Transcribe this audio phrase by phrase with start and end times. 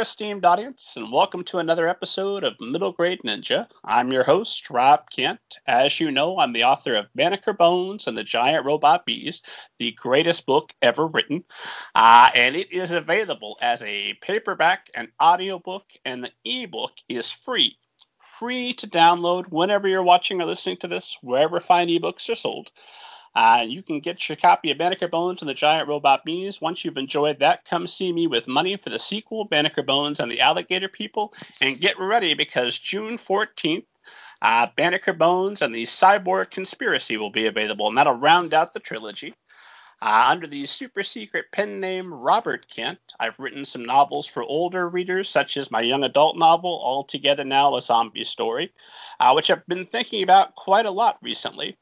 [0.00, 3.66] Esteemed audience, and welcome to another episode of Middle Grade Ninja.
[3.84, 5.40] I'm your host, Rob Kent.
[5.66, 9.42] As you know, I'm the author of Banneker Bones and the Giant Robot Bees,
[9.78, 11.44] the greatest book ever written.
[11.94, 17.78] Uh, and it is available as a paperback and audiobook, and the ebook is free.
[18.38, 22.70] Free to download whenever you're watching or listening to this, wherever fine ebooks are sold.
[23.36, 26.62] Uh, you can get your copy of Banneker Bones and the Giant Robot Bees.
[26.62, 30.32] Once you've enjoyed that, come see me with money for the sequel, Banneker Bones and
[30.32, 31.34] the Alligator People.
[31.60, 33.84] And get ready because June 14th,
[34.40, 38.80] uh, Banneker Bones and the Cyborg Conspiracy will be available, and that'll round out the
[38.80, 39.34] trilogy.
[40.00, 44.88] Uh, under the super secret pen name Robert Kent, I've written some novels for older
[44.88, 48.72] readers, such as my young adult novel, All Together Now, A Zombie Story,
[49.20, 51.76] uh, which I've been thinking about quite a lot recently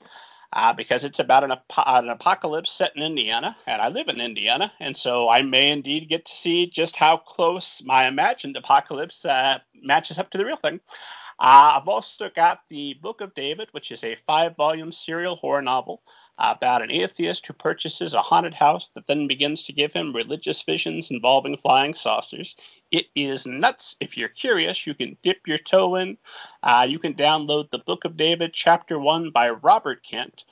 [0.55, 4.21] uh, because it's about an, ap- an, apocalypse set in Indiana, and I live in
[4.21, 9.25] Indiana, and so I may indeed get to see just how close my imagined apocalypse
[9.25, 10.81] uh, matches up to the real thing.
[11.41, 15.63] Uh, I've also got the Book of David, which is a five volume serial horror
[15.63, 16.03] novel
[16.39, 20.63] about an atheist who purchases a haunted house that then begins to give him religious
[20.63, 22.57] visions involving flying saucers.
[22.91, 23.97] It is nuts.
[24.01, 26.19] If you're curious, you can dip your toe in.
[26.63, 30.45] Uh, you can download the Book of David, Chapter 1 by Robert Kent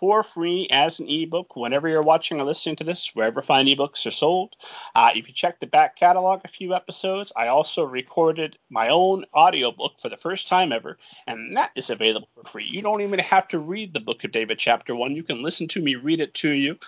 [0.00, 4.06] for free as an ebook whenever you're watching or listening to this, wherever fine ebooks
[4.06, 4.56] are sold.
[4.94, 9.26] Uh, if you check the back catalog a few episodes, I also recorded my own
[9.34, 12.66] audiobook for the first time ever, and that is available for free.
[12.66, 15.14] You don't even have to read the Book of David, Chapter 1.
[15.14, 16.78] You can listen to me read it to you.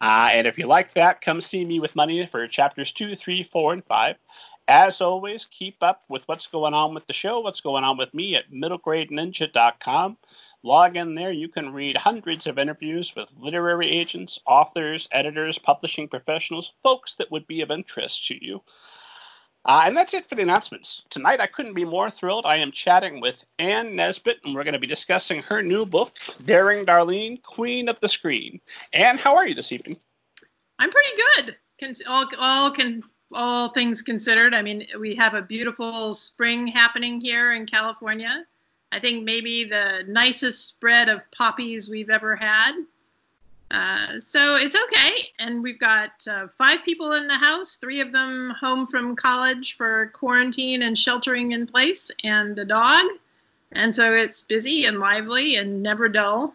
[0.00, 3.48] Uh, and if you like that, come see me with money for chapters 2, 3,
[3.52, 4.16] 4, and 5.
[4.68, 8.14] As always, keep up with what's going on with the show, what's going on with
[8.14, 10.16] me at middlegradeninja.com.
[10.62, 11.32] Log in there.
[11.32, 17.30] You can read hundreds of interviews with literary agents, authors, editors, publishing professionals, folks that
[17.30, 18.62] would be of interest to you.
[19.64, 21.04] Uh, and that's it for the announcements.
[21.08, 22.46] Tonight, I couldn't be more thrilled.
[22.46, 26.14] I am chatting with Anne Nesbet, and we're going to be discussing her new book,
[26.44, 28.60] Daring Darlene, Queen of the Screen.
[28.92, 29.96] Anne, how are you this evening?
[30.80, 32.02] I'm pretty good.
[32.08, 34.52] all, all, can, all things considered.
[34.52, 38.44] I mean, we have a beautiful spring happening here in California.
[38.92, 42.72] I think maybe the nicest spread of poppies we've ever had.
[43.70, 45.30] Uh, so it's okay.
[45.38, 49.76] And we've got uh, five people in the house, three of them home from college
[49.76, 53.06] for quarantine and sheltering in place, and the dog.
[53.72, 56.54] And so it's busy and lively and never dull.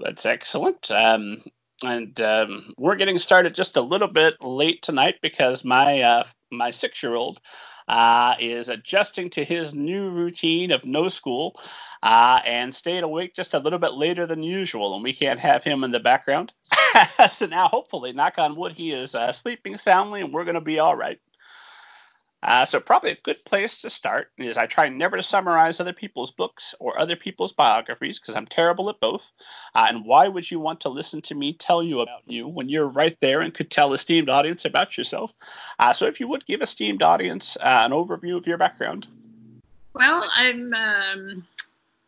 [0.00, 0.90] That's excellent.
[0.90, 1.44] Um,
[1.84, 6.72] and um, we're getting started just a little bit late tonight because my uh, my
[6.72, 7.40] six year old
[7.90, 11.60] uh, is adjusting to his new routine of no school
[12.04, 15.64] uh, and stayed awake just a little bit later than usual, and we can't have
[15.64, 16.52] him in the background.
[17.32, 20.60] so now, hopefully, knock on wood, he is uh, sleeping soundly, and we're going to
[20.60, 21.20] be all right.
[22.42, 25.92] Uh, so probably a good place to start is I try never to summarize other
[25.92, 29.26] people's books or other people's biographies because I'm terrible at both.
[29.74, 32.68] Uh, and why would you want to listen to me tell you about you when
[32.68, 35.32] you're right there and could tell esteemed audience about yourself?
[35.78, 39.06] Uh, so if you would give esteemed audience uh, an overview of your background.
[39.92, 41.46] Well, I'm um,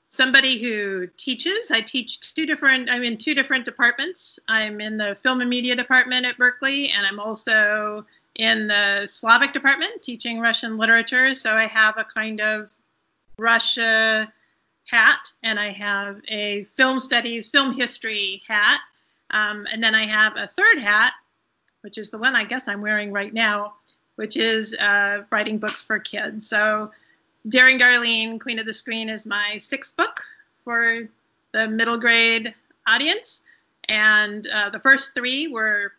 [0.08, 1.70] somebody who teaches.
[1.70, 2.90] I teach two different.
[2.90, 4.38] I'm in two different departments.
[4.48, 8.04] I'm in the film and media department at Berkeley, and I'm also
[8.36, 11.34] in the Slavic department teaching Russian literature.
[11.34, 12.70] So I have a kind of
[13.38, 14.32] Russia
[14.86, 18.80] hat and I have a film studies, film history hat.
[19.30, 21.14] Um, and then I have a third hat,
[21.82, 23.74] which is the one I guess I'm wearing right now,
[24.16, 26.48] which is uh, writing books for kids.
[26.48, 26.90] So
[27.48, 30.20] Daring Darlene, Queen of the Screen is my sixth book
[30.64, 31.08] for
[31.52, 32.54] the middle grade
[32.86, 33.42] audience.
[33.88, 35.92] And uh, the first three were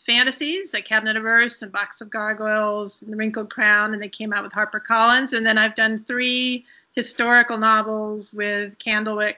[0.00, 4.08] fantasies, like Cabinet of Earth and Box of Gargoyles and The Wrinkled Crown, and they
[4.08, 5.34] came out with HarperCollins.
[5.34, 9.36] And then I've done three historical novels with Candlewick,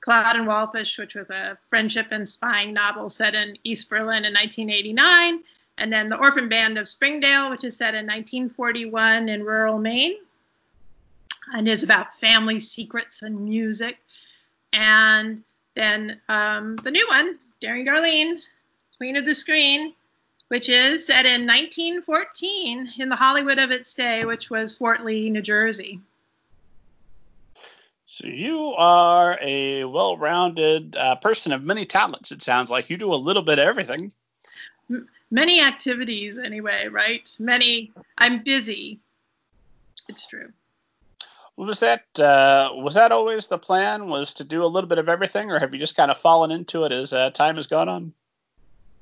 [0.00, 4.32] Cloud and Wallfish, which was a friendship and spying novel set in East Berlin in
[4.32, 5.40] 1989.
[5.78, 10.16] And then The Orphan Band of Springdale, which is set in 1941 in rural Maine
[11.52, 13.98] and is about family secrets and music.
[14.72, 15.42] And
[15.74, 18.38] then um, the new one, Daring Darlene,
[18.98, 19.94] Queen of the Screen,
[20.48, 25.28] which is set in 1914 in the Hollywood of its day, which was Fort Lee,
[25.28, 26.00] New Jersey.
[28.04, 32.32] So you are a well-rounded uh, person of many talents.
[32.32, 34.12] It sounds like you do a little bit of everything.
[34.88, 37.28] M- many activities, anyway, right?
[37.38, 37.92] Many.
[38.16, 39.00] I'm busy.
[40.08, 40.52] It's true.
[41.56, 44.08] Was that uh, was that always the plan?
[44.08, 46.50] Was to do a little bit of everything, or have you just kind of fallen
[46.50, 48.12] into it as uh, time has gone on?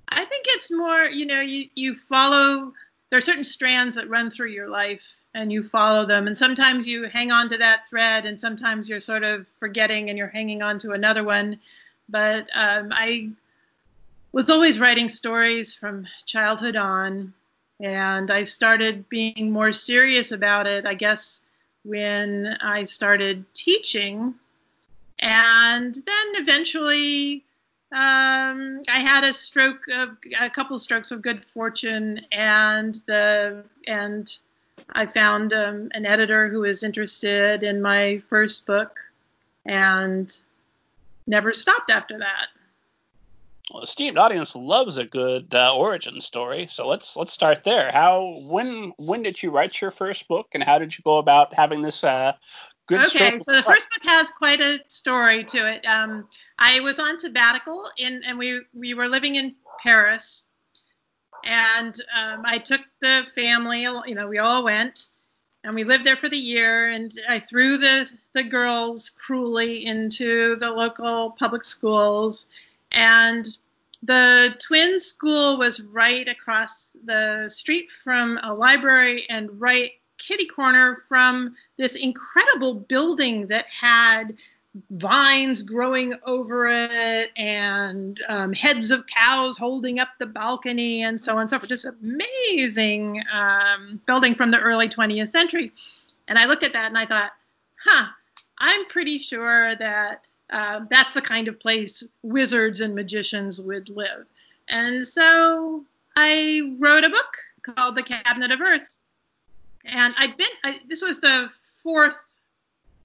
[0.08, 2.72] I think it's more, you know, you, you follow,
[3.10, 6.26] there are certain strands that run through your life and you follow them.
[6.26, 10.18] And sometimes you hang on to that thread and sometimes you're sort of forgetting and
[10.18, 11.58] you're hanging on to another one.
[12.08, 13.30] But um, I
[14.32, 17.32] was always writing stories from childhood on.
[17.80, 21.42] And I started being more serious about it, I guess,
[21.84, 24.34] when I started teaching.
[25.18, 27.44] And then eventually,
[27.94, 34.36] um, I had a stroke of a couple strokes of good fortune, and the and
[34.90, 38.98] I found um, an editor who was interested in my first book,
[39.64, 40.34] and
[41.28, 42.48] never stopped after that.
[43.72, 47.92] Well, esteemed audience loves a good uh, origin story, so let's let's start there.
[47.92, 51.54] How when when did you write your first book, and how did you go about
[51.54, 52.32] having this uh,
[52.86, 55.86] Good okay, so the first book has quite a story to it.
[55.86, 56.28] Um,
[56.58, 60.44] I was on sabbatical, in, and we we were living in Paris,
[61.44, 63.82] and um, I took the family.
[63.82, 65.06] You know, we all went,
[65.64, 66.90] and we lived there for the year.
[66.90, 72.46] And I threw the the girls cruelly into the local public schools,
[72.92, 73.46] and
[74.02, 79.92] the twin school was right across the street from a library and right
[80.26, 84.34] kitty corner from this incredible building that had
[84.90, 91.34] vines growing over it and um, heads of cows holding up the balcony and so
[91.34, 91.68] on and so forth.
[91.68, 95.70] Just amazing um, building from the early 20th century.
[96.26, 97.32] And I looked at that and I thought,
[97.76, 98.06] huh,
[98.58, 104.26] I'm pretty sure that uh, that's the kind of place wizards and magicians would live.
[104.68, 105.84] And so
[106.16, 109.00] I wrote a book called The Cabinet of Earth
[109.84, 111.50] and I'd been I, this was the
[111.82, 112.38] fourth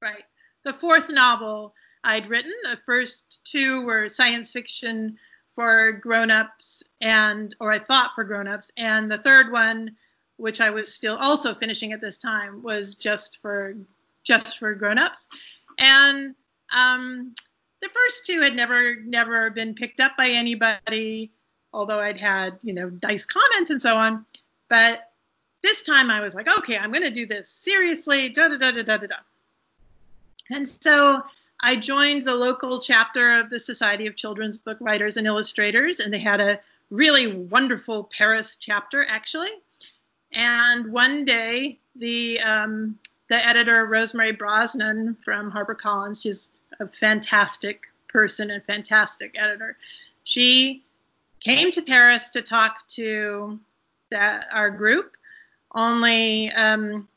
[0.01, 0.23] right
[0.63, 1.73] the fourth novel
[2.03, 2.53] I'd written.
[2.63, 5.17] The first two were science fiction
[5.51, 8.71] for grown-ups and or I thought for grown-ups.
[8.77, 9.95] And the third one
[10.37, 13.75] which I was still also finishing at this time was just for
[14.23, 15.27] just for grown-ups.
[15.79, 16.33] And
[16.73, 17.35] um,
[17.81, 21.31] the first two had never never been picked up by anybody
[21.73, 24.25] although I'd had you know nice comments and so on.
[24.69, 25.08] But
[25.61, 28.29] this time I was like, okay, I'm going to do this seriously.
[28.29, 29.15] Da da da da da da.
[30.49, 31.21] And so
[31.61, 36.13] I joined the local chapter of the Society of Children's Book Writers and Illustrators, and
[36.13, 36.59] they had a
[36.89, 39.51] really wonderful Paris chapter, actually.
[40.31, 42.97] And one day, the um,
[43.27, 49.77] the editor Rosemary Brosnan from HarperCollins, she's a fantastic person and fantastic editor.
[50.23, 50.83] She
[51.39, 53.59] came to Paris to talk to
[54.11, 55.15] that our group
[55.75, 57.07] only um,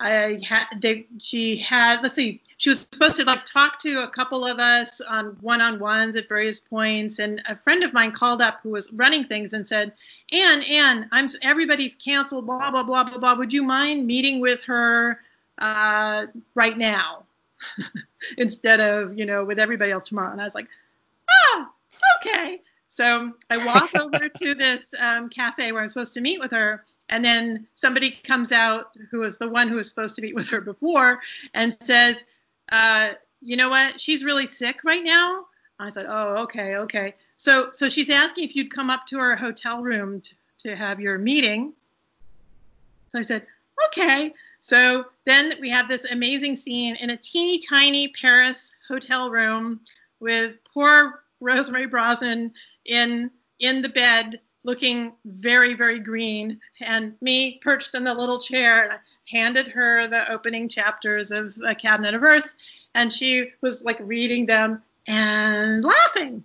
[0.00, 4.08] I had they she had let's see she was supposed to like talk to a
[4.08, 8.60] couple of us on one-on-ones at various points and a friend of mine called up
[8.62, 9.92] who was running things and said
[10.32, 13.34] Anne Anne I'm everybody's canceled blah blah blah blah blah.
[13.34, 15.20] Would you mind meeting with her
[15.58, 17.24] uh, right now?
[18.38, 20.32] Instead of you know with everybody else tomorrow.
[20.32, 20.68] And I was like
[21.30, 21.66] oh
[22.20, 22.60] okay.
[22.88, 26.84] So I walk over to this um, cafe where I'm supposed to meet with her
[27.08, 30.48] and then somebody comes out who was the one who was supposed to meet with
[30.48, 31.20] her before
[31.54, 32.24] and says,
[32.70, 33.10] uh,
[33.40, 34.00] you know what?
[34.00, 35.46] She's really sick right now.
[35.78, 37.14] I said, oh, okay, okay.
[37.36, 41.00] So, so she's asking if you'd come up to her hotel room to, to have
[41.00, 41.72] your meeting.
[43.08, 43.46] So I said,
[43.88, 44.32] okay.
[44.60, 49.80] So then we have this amazing scene in a teeny tiny Paris hotel room
[50.20, 52.52] with poor Rosemary Brosnan
[52.84, 58.84] in in the bed looking very, very green, and me perched in the little chair.
[58.84, 58.96] And I
[59.28, 62.56] handed her the opening chapters of A Cabinet of Earth,
[62.94, 66.44] and she was like reading them and laughing.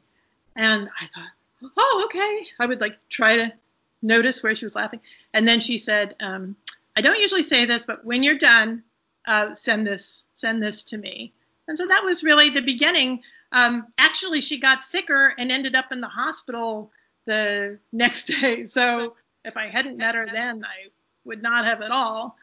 [0.55, 2.45] And I thought, oh, okay.
[2.59, 3.53] I would like try to
[4.01, 4.99] notice where she was laughing.
[5.33, 6.55] And then she said, um,
[6.95, 8.83] I don't usually say this, but when you're done,
[9.27, 11.33] uh, send this send this to me.
[11.67, 13.21] And so that was really the beginning.
[13.51, 16.91] Um, actually, she got sicker and ended up in the hospital
[17.27, 18.65] the next day.
[18.65, 19.13] So
[19.45, 20.89] if I hadn't met her then, I
[21.25, 22.35] would not have at all.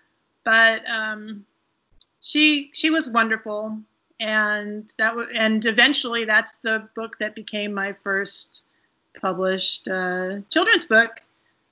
[0.44, 1.44] But um,
[2.20, 3.78] she she was wonderful,
[4.20, 8.62] and that w- and eventually that's the book that became my first
[9.20, 11.22] published uh, children's book,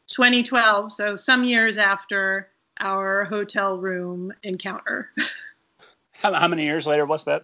[0.08, 0.90] 2012.
[0.92, 2.48] So some years after
[2.80, 5.10] our hotel room encounter.
[6.12, 7.42] how, how many years later was that?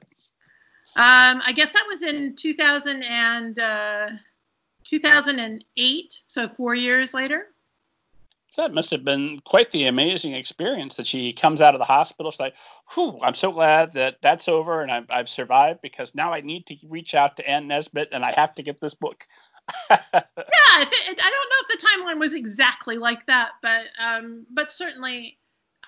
[0.96, 3.58] Um, I guess that was in 2000 and.
[3.58, 4.08] Uh,
[4.88, 7.48] 2008, so four years later.
[8.56, 12.32] That must have been quite the amazing experience that she comes out of the hospital.
[12.32, 12.54] She's like,
[12.94, 16.66] whew, I'm so glad that that's over and I've, I've survived because now I need
[16.66, 19.24] to reach out to Anne Nesbet and I have to get this book.
[19.90, 25.38] yeah, I don't know if the timeline was exactly like that, but um, but certainly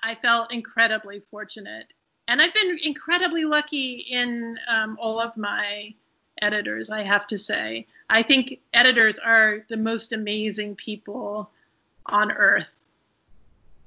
[0.03, 1.91] I felt incredibly fortunate,
[2.27, 5.95] and I've been incredibly lucky in um, all of my
[6.41, 6.89] editors.
[6.89, 11.49] I have to say, I think editors are the most amazing people
[12.07, 12.71] on earth.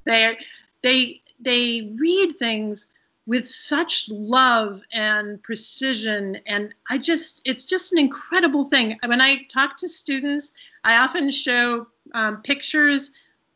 [0.05, 0.37] They
[0.83, 2.87] they they read things
[3.27, 9.43] with such love and precision and i just it's just an incredible thing when i
[9.45, 10.53] talk to students
[10.85, 13.13] i often show um, pictures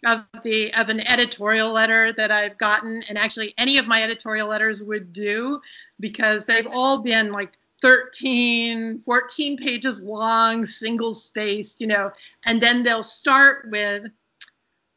[0.07, 4.49] of the of an editorial letter that i've gotten and actually any of my editorial
[4.49, 5.61] letters would do
[6.01, 12.11] because they've all been like 13 14 pages long single spaced you know
[12.45, 14.05] and then they'll start with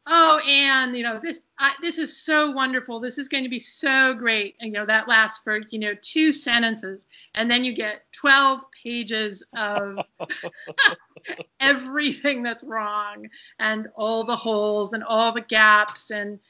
[0.06, 2.98] oh and you know this I, this is so wonderful.
[2.98, 4.56] This is going to be so great.
[4.58, 7.04] And you know that lasts for you know two sentences.
[7.36, 10.00] And then you get 12 pages of
[11.60, 13.28] everything that's wrong
[13.60, 16.10] and all the holes and all the gaps.
[16.10, 16.40] And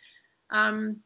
[0.51, 0.97] um,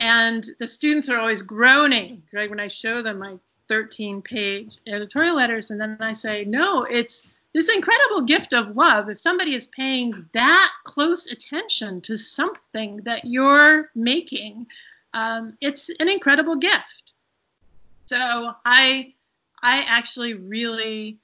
[0.00, 3.34] and the students are always groaning right when i show them my
[3.68, 9.08] 13 page editorial letters and then i say no it's this incredible gift of love,
[9.08, 14.66] if somebody is paying that close attention to something that you're making,
[15.14, 17.14] um, it's an incredible gift.
[18.04, 19.14] So I,
[19.62, 21.16] I actually really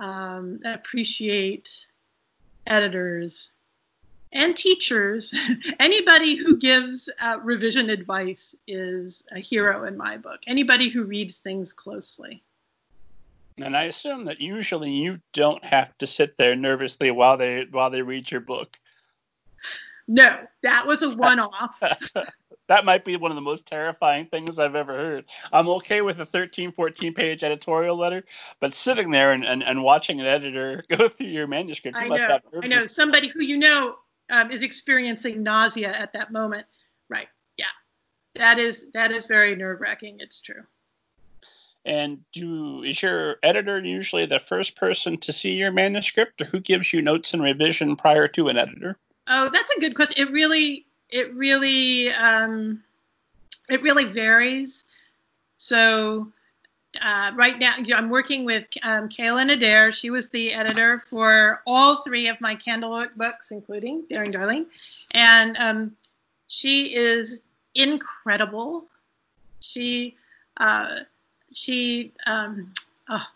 [0.00, 1.86] um, appreciate
[2.66, 3.52] editors
[4.32, 5.32] and teachers.
[5.80, 10.40] Anybody who gives uh, revision advice is a hero in my book.
[10.46, 12.42] Anybody who reads things closely.
[13.58, 17.88] And I assume that usually you don't have to sit there nervously while they while
[17.88, 18.76] they read your book.
[20.08, 21.82] No, that was a one-off.
[22.68, 25.24] that might be one of the most terrifying things I've ever heard.
[25.52, 28.24] I'm okay with a 13, 14 page editorial letter,
[28.60, 32.08] but sitting there and, and, and watching an editor go through your manuscript, you I
[32.08, 33.96] must know, have I know somebody who you know
[34.30, 36.66] um, is experiencing nausea at that moment.
[37.08, 37.28] Right.
[37.56, 37.66] Yeah.
[38.34, 40.16] That is that is very nerve wracking.
[40.20, 40.62] It's true.
[41.84, 46.58] And do is your editor usually the first person to see your manuscript, or who
[46.58, 48.98] gives you notes and revision prior to an editor?
[49.28, 50.26] Oh, that's a good question.
[50.26, 52.82] It really, it really, um,
[53.68, 54.84] it really varies.
[55.58, 56.32] So
[57.02, 59.92] uh, right now, I'm working with um, Kaylan Adair.
[59.92, 64.66] She was the editor for all three of my Candlewick books, including Daring Darlene.
[65.12, 65.96] and um,
[66.48, 67.40] she is
[67.74, 68.84] incredible.
[69.60, 70.16] She
[70.58, 71.00] uh,
[71.52, 72.72] she um,
[73.08, 73.26] oh,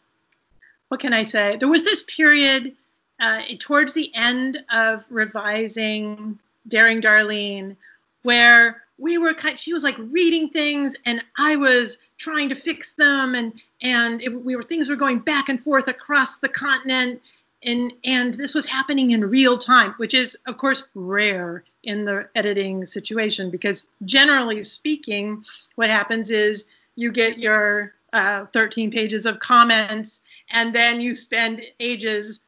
[0.89, 1.57] what can I say?
[1.57, 2.75] There was this period
[3.21, 6.39] uh, towards the end of revising
[6.69, 7.77] Daring Darlene
[8.23, 12.93] where we were kind she was like reading things and I was trying to fix
[12.93, 17.21] them and and it, we were things were going back and forth across the continent
[17.63, 22.29] and and this was happening in real time which is of course rare in the
[22.35, 25.43] editing situation because generally speaking
[25.77, 31.63] what happens is you get your uh, 13 pages of comments, and then you spend
[31.79, 32.41] ages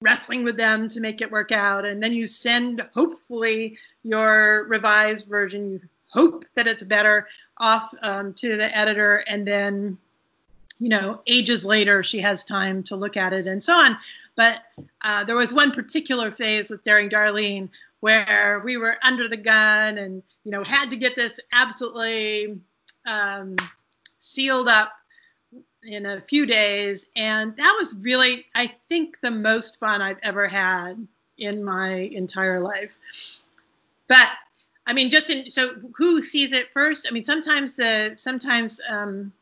[0.00, 5.28] wrestling with them to make it work out, and then you send hopefully your revised
[5.28, 5.70] version.
[5.70, 7.26] You hope that it's better
[7.58, 9.98] off um, to the editor, and then
[10.80, 13.96] you know ages later she has time to look at it and so on.
[14.36, 14.62] But
[15.02, 17.68] uh, there was one particular phase with Daring Darlene
[18.00, 22.58] where we were under the gun and you know had to get this absolutely
[23.06, 23.56] um,
[24.18, 24.92] sealed up
[25.86, 27.06] in a few days.
[27.16, 31.06] And that was really, I think, the most fun I've ever had
[31.38, 32.92] in my entire life.
[34.08, 34.28] But
[34.86, 37.06] I mean, just in, so who sees it first?
[37.08, 39.32] I mean, sometimes the sometimes um,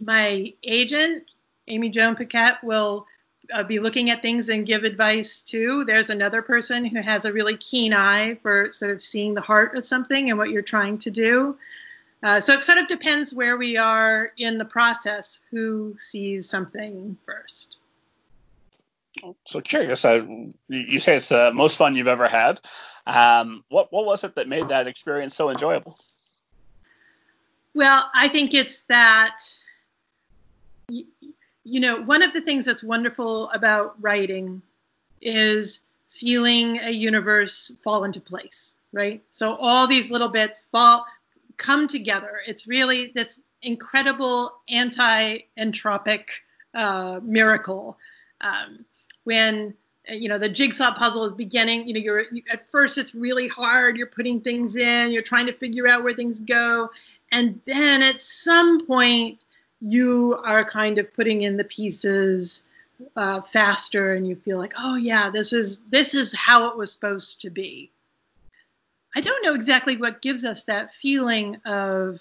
[0.00, 1.24] my agent,
[1.68, 3.06] Ammi-Joan Paquette, will
[3.52, 5.84] uh, be looking at things and give advice too.
[5.84, 9.76] There's another person who has a really keen eye for sort of seeing the heart
[9.76, 11.56] of something and what you're trying to do.
[12.22, 17.16] Uh, so it sort of depends where we are in the process, who sees something
[17.22, 17.76] first.
[19.44, 20.04] So curious.
[20.04, 20.22] Uh,
[20.68, 22.60] you say it's the most fun you've ever had.
[23.06, 25.98] Um, what what was it that made that experience so enjoyable?
[27.74, 29.38] Well, I think it's that.
[30.88, 31.06] You,
[31.64, 34.62] you know, one of the things that's wonderful about writing
[35.20, 39.20] is feeling a universe fall into place, right?
[39.32, 41.04] So all these little bits fall
[41.56, 42.38] come together.
[42.46, 46.24] It's really this incredible anti-entropic
[46.74, 47.98] uh, miracle
[48.42, 48.84] um,
[49.24, 49.74] when
[50.08, 51.86] you know the jigsaw puzzle is beginning.
[51.86, 53.96] You know you're you, at first it's really hard.
[53.96, 55.12] You're putting things in.
[55.12, 56.90] You're trying to figure out where things go.
[57.32, 59.44] And then at some point
[59.80, 62.64] you are kind of putting in the pieces
[63.16, 66.92] uh, faster and you feel like oh yeah this is this is how it was
[66.92, 67.90] supposed to be.
[69.14, 72.20] I don't know exactly what gives us that feeling of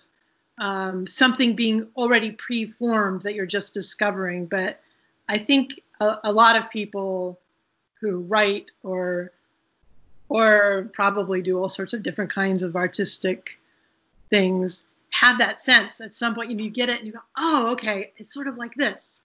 [0.58, 4.80] um, something being already preformed that you're just discovering but
[5.27, 7.38] i think a, a lot of people
[8.06, 9.32] who write or
[10.28, 13.60] or probably do all sorts of different kinds of artistic
[14.30, 16.50] things have that sense at some point.
[16.50, 19.22] You, know, you get it and you go oh okay it's sort of like this.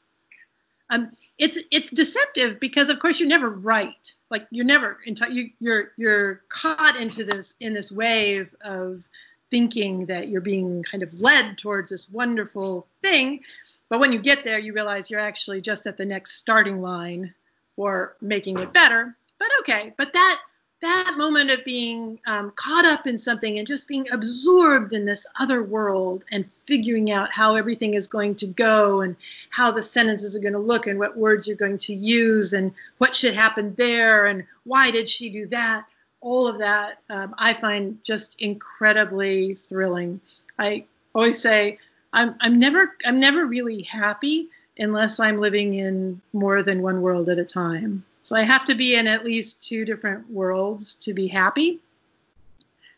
[0.91, 4.15] Um, it's it's deceptive because of course you're never write.
[4.31, 9.09] Like you're never in you, you're you're caught into this in this wave of
[9.51, 13.41] thinking that you're being kind of led towards this wonderful thing.
[13.89, 17.35] But when you get there you realize you're actually just at the next starting line
[17.81, 19.93] for making it better but okay.
[19.97, 20.41] But that
[20.83, 25.27] that moment of being um, caught up in something and just being absorbed in this
[25.39, 29.15] other world and figuring out how everything is going to go and
[29.51, 32.73] how the sentences are going to look and what words you're going to use and
[32.97, 35.85] what should happen there and why did she do that
[36.23, 40.19] all of that um, i find just incredibly thrilling.
[40.59, 40.85] I
[41.15, 41.79] always say
[42.15, 44.49] I'm, I'm never i'm never really happy
[44.81, 48.75] unless i'm living in more than one world at a time so I have to
[48.75, 51.81] be in at least two different worlds to be happy.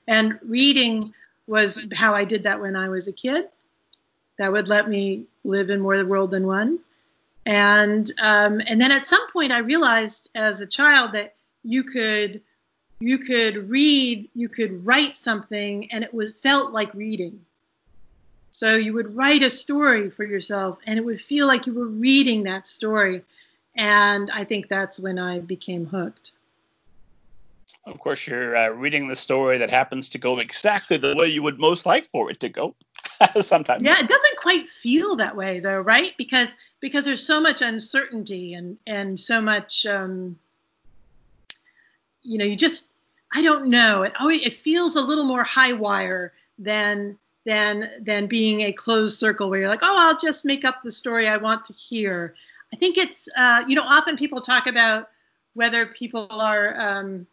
[0.09, 1.15] And reading
[1.47, 3.49] was how I did that when I was a kid.
[4.39, 6.81] That would let me live in more world than one.
[7.47, 11.35] And um, and then at some point I realized as a child that
[11.65, 12.41] you could
[13.01, 17.45] you could read, you could write something, and it was felt like reading.
[18.53, 21.87] So you would write a story for yourself, and it would feel like you were
[21.87, 23.23] reading that story.
[23.77, 26.33] And I think that's when I became hooked.
[27.87, 31.43] Of course, you're uh, reading the story that happens to go exactly the way you
[31.43, 32.75] would most like for it to go.
[33.41, 33.83] Sometimes.
[33.83, 36.13] Yeah, it doesn't quite feel that way though, right?
[36.19, 40.39] Because because there's so much uncertainty and and so much, um,
[42.23, 42.91] you know, you just
[43.33, 44.03] I don't know.
[44.03, 49.19] It oh, it feels a little more high wire than than than being a closed
[49.19, 52.35] circle where you're like, oh, I'll just make up the story I want to hear.
[52.73, 55.11] I think it's, uh, you know, often people talk about
[55.55, 57.27] whether people are um,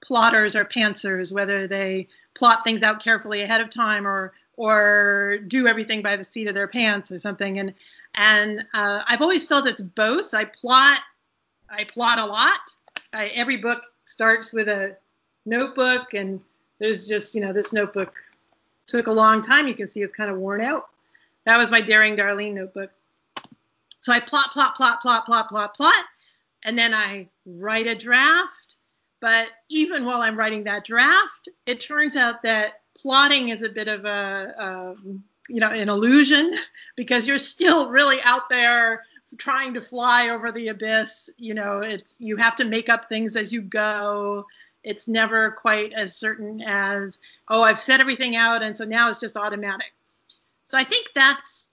[0.00, 5.68] plotters or pantsers, whether they plot things out carefully ahead of time or or do
[5.68, 7.58] everything by the seat of their pants or something.
[7.58, 7.74] And
[8.14, 10.34] and uh, I've always felt it's both.
[10.34, 11.00] I plot,
[11.70, 12.60] I plot a lot.
[13.12, 14.96] I, every book starts with a
[15.46, 16.42] notebook, and
[16.78, 18.14] there's just you know this notebook
[18.88, 19.68] took a long time.
[19.68, 20.88] You can see it's kind of worn out.
[21.44, 22.90] That was my Daring Darlene notebook.
[24.00, 26.04] So I plot, plot, plot, plot, plot, plot, plot,
[26.64, 28.76] and then I write a draft.
[29.20, 33.88] But even while I'm writing that draft, it turns out that plotting is a bit
[33.88, 34.94] of a, a
[35.48, 36.54] you know, an illusion
[36.96, 39.04] because you're still really out there
[39.36, 41.28] trying to fly over the abyss.
[41.36, 44.46] You know, it's you have to make up things as you go.
[44.84, 49.20] It's never quite as certain as, oh, I've set everything out, and so now it's
[49.20, 49.92] just automatic.
[50.64, 51.68] So I think that's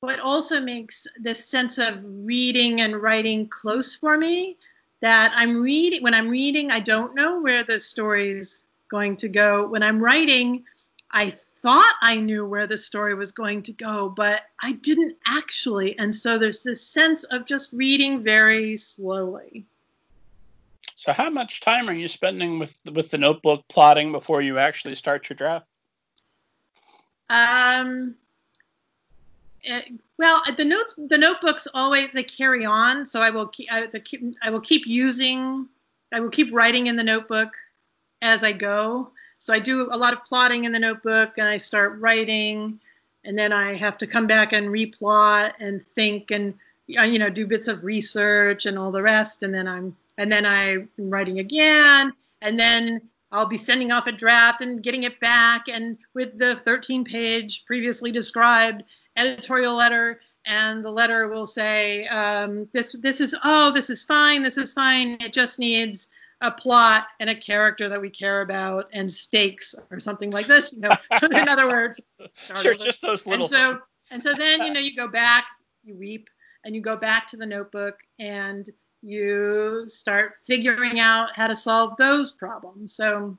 [0.00, 4.56] what also makes this sense of reading and writing close for me
[5.00, 9.28] that i'm reading when i'm reading i don't know where the story is going to
[9.28, 9.68] go.
[9.68, 10.64] When i'm writing
[11.10, 15.98] i thought i knew where the story was going to go but i didn't actually.
[15.98, 19.66] And so there's this sense of just reading very slowly
[21.00, 24.94] so how much time are you spending with with the notebook plotting before you actually
[24.94, 25.66] start your draft
[27.30, 28.14] um
[29.68, 29.80] uh,
[30.18, 33.04] well, the notes, the notebooks always they carry on.
[33.04, 35.66] So I will keep, I, keep, I will keep using,
[36.12, 37.52] I will keep writing in the notebook
[38.22, 39.10] as I go.
[39.38, 42.78] So I do a lot of plotting in the notebook, and I start writing,
[43.24, 46.52] and then I have to come back and replot and think and
[46.98, 50.30] uh, you know do bits of research and all the rest, and then I'm and
[50.30, 53.00] then I'm writing again, and then
[53.32, 57.64] I'll be sending off a draft and getting it back, and with the 13 page
[57.66, 58.84] previously described
[59.16, 64.42] editorial letter and the letter will say um, this this is oh this is fine
[64.42, 66.08] this is fine it just needs
[66.42, 70.72] a plot and a character that we care about and stakes or something like this
[70.72, 72.00] you know in other words.
[72.62, 73.78] Sure just those little and so
[74.10, 75.46] and so then you know you go back
[75.82, 76.28] you weep
[76.64, 78.70] and you go back to the notebook and
[79.02, 83.36] you start figuring out how to solve those problems so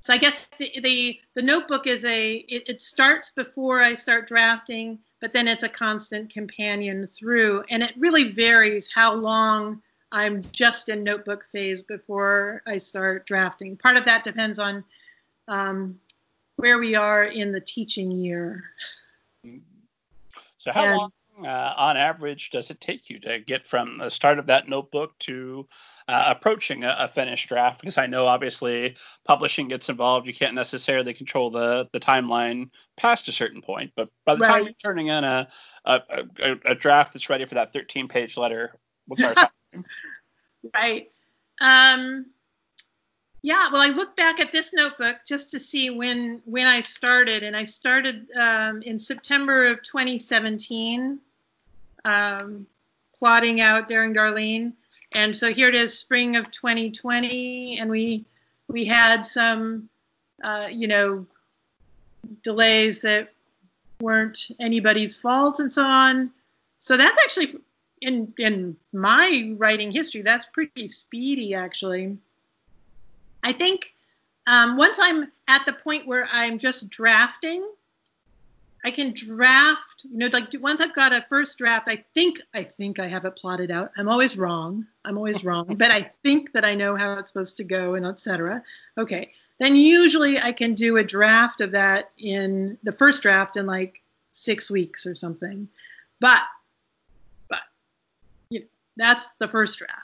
[0.00, 4.28] so I guess the the, the notebook is a it, it, starts before I start
[4.28, 10.40] drafting, but then it's a constant companion through, and it really varies how long I'm
[10.52, 13.76] just in notebook phase before I start drafting.
[13.76, 14.84] Part of that depends on
[15.48, 15.98] um,
[16.56, 18.64] where we are in the teaching year.
[20.58, 21.12] So how and, long
[21.44, 25.18] uh, on average, does it take you to get from the start of that notebook
[25.20, 25.66] to
[26.08, 27.80] uh, approaching a, a, finished draft?
[27.80, 30.26] Because I know obviously publishing gets involved.
[30.26, 34.48] You can't necessarily control the the timeline past a certain point, but by the right.
[34.48, 35.48] time you're turning in a
[35.84, 36.00] a,
[36.40, 38.74] a a, draft that's ready for that 13 page letter,
[39.06, 39.84] what's our time?
[40.74, 41.10] right.
[41.60, 42.26] Um,
[43.42, 47.42] yeah, well, I look back at this notebook just to see when when I started,
[47.42, 51.20] and I started um, in September of 2017,
[52.04, 52.66] um,
[53.14, 54.72] plotting out Daring Darlene,
[55.12, 58.24] and so here it is, spring of 2020, and we
[58.68, 59.88] we had some,
[60.44, 61.26] uh, you know,
[62.42, 63.32] delays that
[64.00, 66.30] weren't anybody's fault and so on.
[66.78, 67.60] So that's actually
[68.02, 72.16] in in my writing history, that's pretty speedy actually.
[73.42, 73.94] I think
[74.46, 77.68] um, once I'm at the point where I'm just drafting,
[78.84, 82.62] I can draft, you know, like once I've got a first draft, I think I
[82.62, 83.90] think I have it plotted out.
[83.96, 84.86] I'm always wrong.
[85.04, 88.06] I'm always wrong, but I think that I know how it's supposed to go and
[88.06, 88.62] etc.
[88.96, 89.32] Okay.
[89.58, 94.00] Then usually I can do a draft of that in the first draft in like
[94.30, 95.68] 6 weeks or something.
[96.20, 96.42] But
[97.48, 97.60] but
[98.50, 100.02] you know, that's the first draft.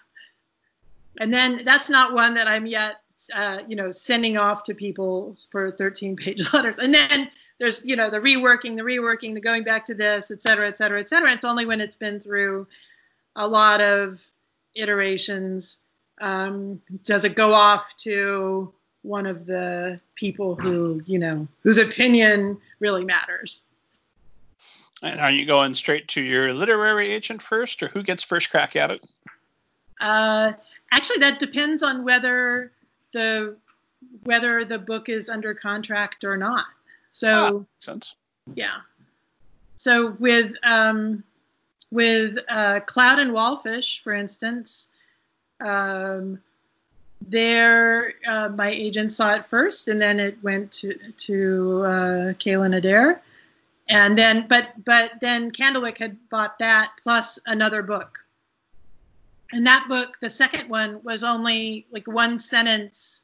[1.21, 3.04] And then that's not one that I'm yet
[3.35, 6.79] uh, you know, sending off to people for 13 page letters.
[6.79, 10.43] And then there's, you know, the reworking, the reworking, the going back to this, et
[10.43, 11.33] cetera, et cetera, et cetera.
[11.33, 12.67] It's only when it's been through
[13.37, 14.21] a lot of
[14.75, 15.79] iterations
[16.21, 22.59] um, does it go off to one of the people who, you know, whose opinion
[22.81, 23.65] really matters.
[25.03, 28.75] And are you going straight to your literary agent first, or who gets first crack
[28.77, 29.07] at it?
[30.01, 30.53] Uh,
[30.91, 32.73] actually, that depends on whether
[33.15, 33.57] the
[34.25, 36.67] whether the book is under contract or not.
[37.11, 37.31] So
[37.63, 38.15] ah, sense.
[38.55, 38.77] Yeah.
[39.77, 41.25] So with um,
[41.91, 44.89] with uh, Cloud and Wallfish, for instance,
[45.65, 46.41] um,
[47.23, 52.77] there uh, my agent saw it first, and then it went to to uh, Kaylan
[52.77, 53.23] Adair,
[53.89, 58.24] and then but but then Candlewick had bought that plus another book
[59.55, 63.23] and that book, the second one, was only like one sentence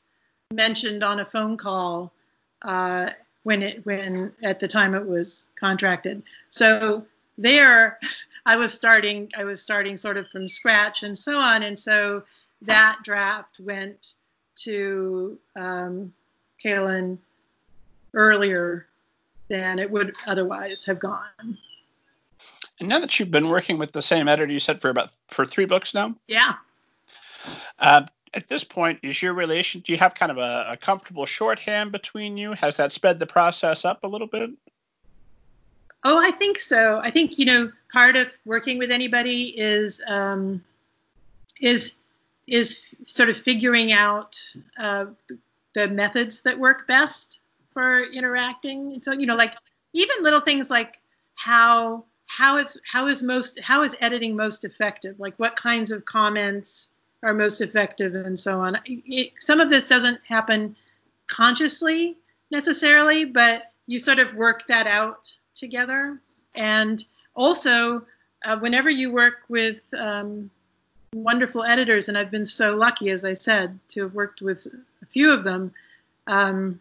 [0.52, 2.12] mentioned on a phone call
[2.62, 3.10] uh,
[3.42, 6.22] when it when at the time it was contracted.
[6.50, 7.04] So
[7.36, 7.98] there,
[8.46, 12.22] I was starting I was starting sort of from scratch and so on, and so
[12.62, 14.14] that draft went
[14.60, 16.12] to um,
[16.64, 17.18] Kaylan
[18.14, 18.86] earlier
[19.48, 21.58] than it would otherwise have gone.
[22.80, 25.44] And now that you've been working with the same editor, you said for about for
[25.44, 26.16] three books now.
[26.26, 26.54] Yeah.
[27.78, 29.82] Uh, at this point, is your relation?
[29.82, 32.52] Do you have kind of a, a, comfortable shorthand between you?
[32.52, 34.50] Has that sped the process up a little bit?
[36.04, 37.00] Oh, I think so.
[37.02, 40.64] I think you know part of working with anybody is um,
[41.60, 41.94] is
[42.46, 44.38] is sort of figuring out
[44.78, 45.06] uh,
[45.74, 47.40] the methods that work best
[47.72, 48.94] for interacting.
[48.94, 49.54] And so you know, like
[49.92, 51.00] even little things like
[51.34, 55.18] how how is how is most how is editing most effective?
[55.18, 56.90] Like what kinds of comments
[57.24, 58.78] are most effective and so on.
[58.86, 60.76] It, some of this doesn't happen
[61.26, 62.16] consciously
[62.52, 66.20] necessarily, but you sort of work that out together.
[66.54, 68.06] And also,
[68.44, 70.48] uh, whenever you work with um,
[71.12, 74.68] wonderful editors, and I've been so lucky, as I said, to have worked with
[75.02, 75.72] a few of them,
[76.28, 76.80] um,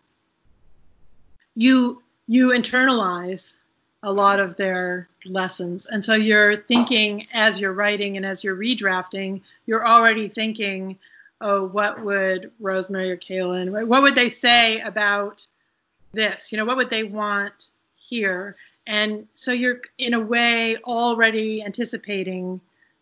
[1.56, 3.56] you you internalize
[4.04, 5.86] a lot of their lessons.
[5.86, 10.98] And so you're thinking as you're writing and as you're redrafting, you're already thinking,
[11.42, 15.46] oh, what would Rosemary or Kaylan, what would they say about
[16.14, 16.52] this?
[16.52, 18.56] You know, what would they want here?
[18.88, 22.60] And so you're in a way already anticipating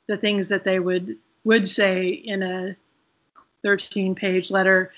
[0.07, 2.75] the things that they would would say in a
[3.63, 4.91] 13 page letter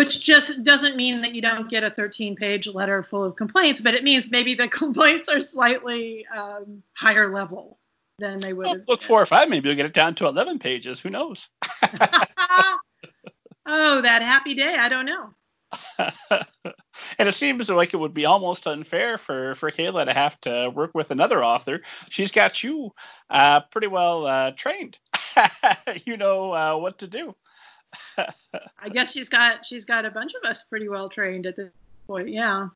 [0.00, 3.82] which just doesn't mean that you don't get a 13 page letter full of complaints,
[3.82, 7.78] but it means maybe the complaints are slightly um, higher level
[8.18, 10.58] than they would well, Look, four or five, maybe you'll get it down to 11
[10.58, 11.00] pages.
[11.00, 11.50] Who knows?
[13.66, 14.74] oh, that happy day.
[14.74, 15.34] I don't know.
[17.18, 20.70] and it seems like it would be almost unfair for, for Kaylan to have to
[20.74, 21.82] work with another author.
[22.08, 22.92] She's got you
[23.28, 24.96] uh, pretty well uh, trained.
[26.06, 27.34] you know uh, what to do.
[28.18, 31.70] I guess she's got she's got a bunch of us pretty well trained at this
[32.06, 32.28] point.
[32.28, 32.68] Yeah.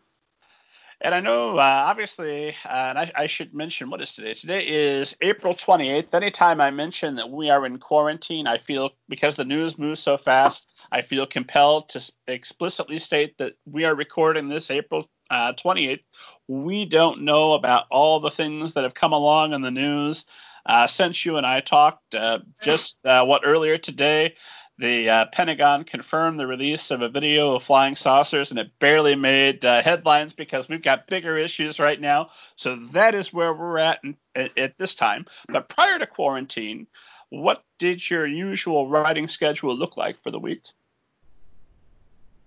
[1.00, 4.32] And I know, uh, obviously, uh, and I, I, should mention what is today.
[4.32, 6.14] Today is April 28th.
[6.14, 10.16] Anytime I mention that we are in quarantine, I feel because the news moves so
[10.16, 16.04] fast, I feel compelled to explicitly state that we are recording this April uh, 28th.
[16.48, 20.24] We don't know about all the things that have come along in the news
[20.66, 22.14] uh, since you and I talked.
[22.14, 24.36] Uh, just uh, what earlier today,
[24.78, 29.14] the uh, Pentagon confirmed the release of a video of flying saucers, and it barely
[29.14, 32.30] made uh, headlines because we've got bigger issues right now.
[32.56, 35.26] So that is where we're at in, at, this time.
[35.48, 36.88] But prior to quarantine,
[37.30, 40.62] what did your usual writing schedule look like for the week?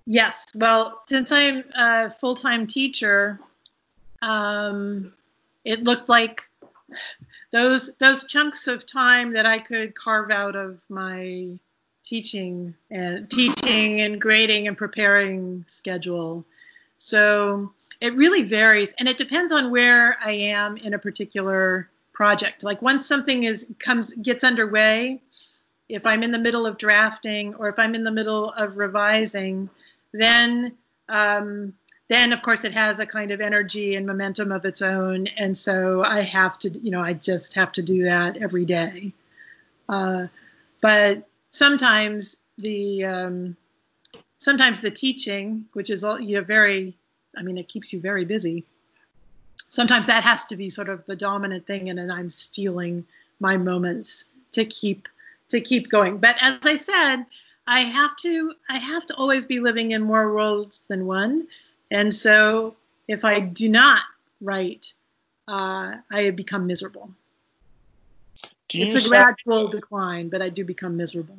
[0.05, 0.47] Yes.
[0.55, 3.39] Well, since I'm a full time teacher,
[4.21, 5.13] um,
[5.63, 6.43] it looked like
[7.51, 11.57] those those chunks of time that I could carve out of my
[12.07, 16.45] teaching and teaching and grading and preparing schedule.
[16.97, 22.63] So it really varies and it depends on where I am in a particular project.
[22.63, 25.21] Like once something is comes gets underway,
[25.89, 29.69] if I'm in the middle of drafting or if I'm in the middle of revising,
[30.13, 30.73] then
[31.09, 31.73] um,
[32.07, 35.55] then of course it has a kind of energy and momentum of its own, and
[35.57, 39.11] so I have to, you know, I just have to do that every day.
[39.89, 40.27] Uh,
[40.81, 43.57] but sometimes the um,
[44.37, 46.95] sometimes the teaching, which is all you're very,
[47.35, 48.63] I mean, it keeps you very busy.
[49.69, 53.05] Sometimes that has to be sort of the dominant thing, and then I'm stealing
[53.39, 55.07] my moments to keep
[55.49, 56.17] to keep going.
[56.19, 57.25] But as I said,
[57.65, 61.47] I have to I have to always be living in more worlds than one,
[61.91, 62.75] and so
[63.07, 64.01] if I do not
[64.41, 64.93] write,
[65.47, 67.09] uh, I become miserable.
[68.73, 71.37] It's a gradual decline, but I do become miserable.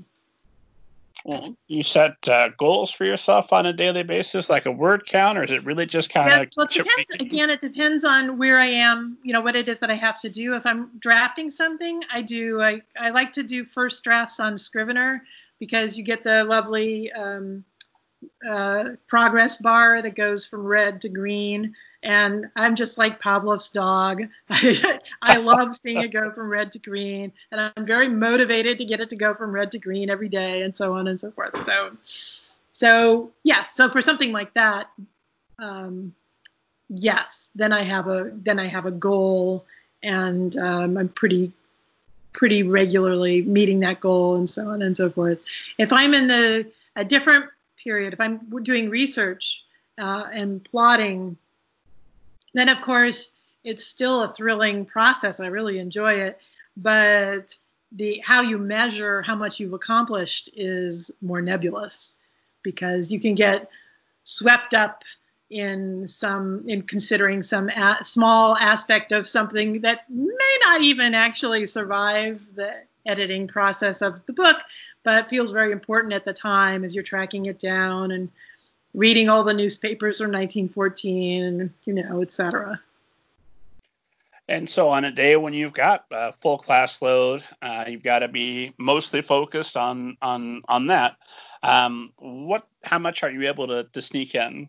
[1.25, 5.37] Well, you set uh, goals for yourself on a daily basis, like a word count,
[5.37, 6.39] or is it really just kind of?
[6.41, 7.11] Yeah, well, it depends.
[7.21, 9.19] Again, it depends on where I am.
[9.25, 10.55] You know what it is that I have to do.
[10.55, 12.63] If I'm drafting something, I do.
[12.63, 15.25] I I like to do first drafts on Scrivener
[15.59, 17.65] because you get the lovely um,
[18.49, 21.75] uh, progress bar that goes from red to green.
[22.03, 24.23] And I'm just like Pavlov's dog.
[24.51, 29.01] I love seeing it go from red to green, and I'm very motivated to get
[29.01, 31.61] it to go from red to green every day, and so on and so forth.
[31.65, 31.97] So,
[32.73, 33.75] so yes.
[33.75, 34.89] So for something like that,
[35.59, 36.15] um,
[36.89, 37.51] yes.
[37.57, 39.65] Then I have a then I have a goal,
[40.03, 41.53] and um, I'm pretty
[42.33, 45.41] pretty regularly meeting that goal and so on and so forth.
[45.79, 47.47] If I'm in the a different
[47.83, 49.65] period, if I'm doing research
[49.99, 51.37] uh, and plotting,
[52.55, 53.35] then of course
[53.65, 55.41] it's still a thrilling process.
[55.41, 56.41] I really enjoy it,
[56.77, 57.55] but
[57.93, 62.17] the how you measure how much you've accomplished is more nebulous
[62.63, 63.71] because you can get
[64.25, 65.05] swept up
[65.51, 71.65] in some in considering some a- small aspect of something that may not even actually
[71.65, 72.71] survive the
[73.07, 74.59] editing process of the book
[75.05, 78.29] but feels very important at the time as you're tracking it down and
[78.95, 82.81] reading all the newspapers from 1914 you know etc
[84.49, 88.21] and so on a day when you've got a full class load uh, you've got
[88.21, 91.17] to be mostly focused on on on that.
[91.63, 94.69] Um, what how much are you able to, to sneak in?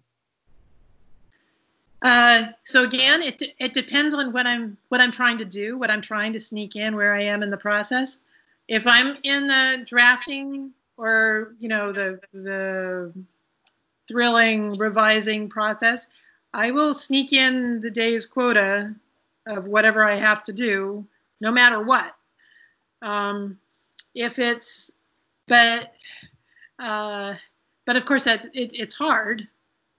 [2.01, 5.89] Uh, so again, it it depends on what I'm what I'm trying to do, what
[5.89, 8.23] I'm trying to sneak in, where I am in the process.
[8.67, 13.13] If I'm in the drafting or you know the the
[14.09, 16.07] thrilling revising process,
[16.53, 18.93] I will sneak in the day's quota
[19.47, 21.05] of whatever I have to do,
[21.39, 22.15] no matter what.
[23.01, 23.57] Um,
[24.15, 24.91] if it's,
[25.47, 25.93] but,
[26.79, 27.35] uh,
[27.85, 29.47] but of course that it, it's hard.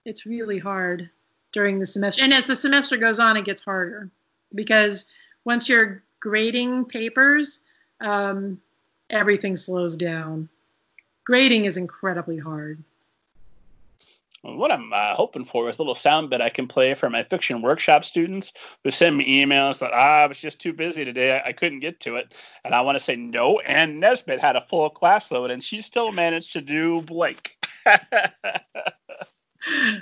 [0.05, 1.09] It's really hard
[1.53, 2.23] during the semester.
[2.23, 4.09] And as the semester goes on, it gets harder
[4.53, 5.05] because
[5.45, 7.61] once you're grading papers,
[8.01, 8.59] um,
[9.09, 10.49] everything slows down.
[11.23, 12.83] Grading is incredibly hard.
[14.43, 17.23] What I'm uh, hoping for is a little sound bit I can play for my
[17.23, 21.39] fiction workshop students who send me emails that ah, I was just too busy today,
[21.39, 23.59] I, I couldn't get to it, and I want to say no.
[23.59, 27.55] Anne Nesbet had a full class load, and she still managed to do blank.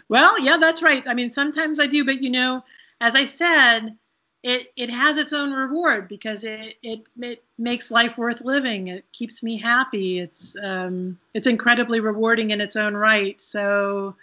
[0.09, 1.05] well, yeah, that's right.
[1.05, 2.63] I mean, sometimes I do, but you know,
[3.01, 3.97] as I said,
[4.41, 8.87] it it has its own reward because it it it makes life worth living.
[8.87, 10.19] It keeps me happy.
[10.19, 13.39] It's um it's incredibly rewarding in its own right.
[13.41, 14.15] So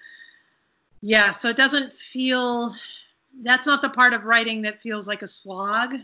[1.03, 2.75] yeah, so it doesn't feel
[3.43, 5.95] that's not the part of writing that feels like a slog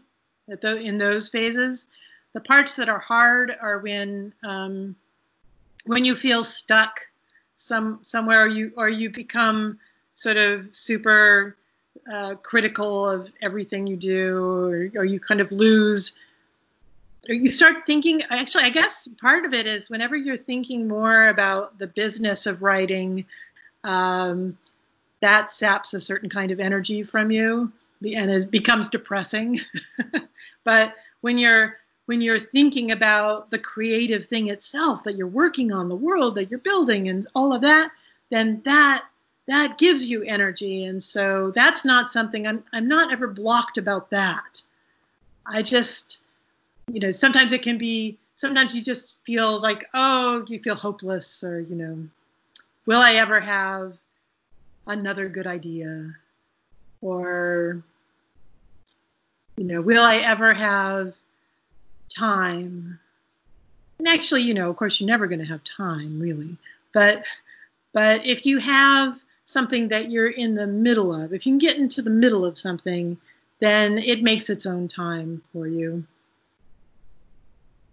[0.51, 1.87] at the, in those phases.
[2.35, 4.95] The parts that are hard are when um,
[5.87, 7.01] when you feel stuck
[7.57, 9.79] some somewhere or you or you become
[10.15, 11.57] sort of super
[12.11, 16.19] uh, critical of everything you do or, or you kind of lose
[17.29, 21.79] you start thinking actually i guess part of it is whenever you're thinking more about
[21.79, 23.25] the business of writing
[23.85, 24.57] um,
[25.21, 27.71] that saps a certain kind of energy from you
[28.05, 29.61] and it becomes depressing.
[30.65, 35.89] but when you're when you're thinking about the creative thing itself that you're working on,
[35.89, 37.93] the world that you're building, and all of that,
[38.31, 39.05] then that
[39.47, 40.85] that gives you energy.
[40.85, 44.63] And so that's not something I'm I'm not ever blocked about that.
[45.47, 46.21] I just,
[46.93, 51.43] you know, sometimes it can be sometimes you just feel like, oh, you feel hopeless,
[51.43, 52.09] or you know,
[52.87, 53.95] will I ever have
[54.87, 56.15] another good idea?
[57.01, 57.83] Or
[59.57, 61.15] you know, will I ever have
[62.09, 62.99] time?
[63.99, 66.57] And actually, you know, of course, you're never going to have time, really.
[66.95, 67.25] But
[67.93, 69.21] but if you have
[69.53, 72.59] something that you're in the middle of, if you can get into the middle of
[72.59, 73.17] something,
[73.61, 76.05] then it makes its own time for you.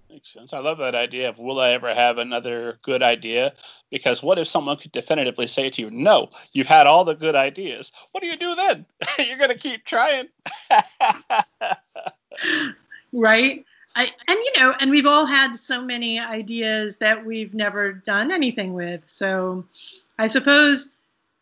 [0.10, 0.54] Makes sense.
[0.54, 3.54] I love that idea of will I ever have another good idea?
[3.92, 7.36] Because what if someone could definitively say to you, no, you've had all the good
[7.36, 7.92] ideas?
[8.12, 8.88] What do you do then?
[9.20, 10.28] You're going to keep trying.
[13.14, 13.64] right?
[13.96, 18.32] I, and you know, and we've all had so many ideas that we've never done
[18.32, 19.04] anything with.
[19.06, 19.66] So
[20.18, 20.90] I suppose,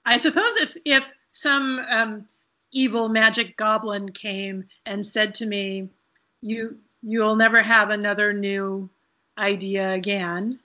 [0.07, 2.25] I suppose if if some um,
[2.71, 5.89] evil magic goblin came and said to me,
[6.41, 8.89] "You you'll never have another new
[9.37, 10.59] idea again,"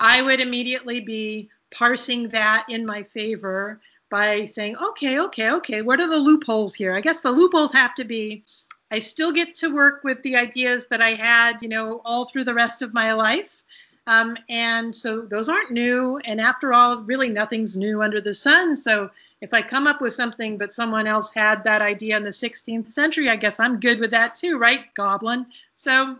[0.00, 5.82] I would immediately be parsing that in my favor by saying, "Okay, okay, okay.
[5.82, 6.96] What are the loopholes here?
[6.96, 8.42] I guess the loopholes have to be."
[8.90, 12.44] I still get to work with the ideas that I had, you know, all through
[12.44, 13.62] the rest of my life.
[14.08, 16.16] Um, and so those aren't new.
[16.24, 18.74] And after all, really nothing's new under the sun.
[18.74, 19.10] So
[19.42, 22.90] if I come up with something, but someone else had that idea in the 16th
[22.90, 25.44] century, I guess I'm good with that too, right, Goblin?
[25.76, 26.16] So,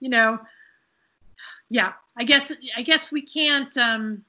[0.00, 0.38] you know,
[1.68, 4.24] yeah, I guess I guess we can't um,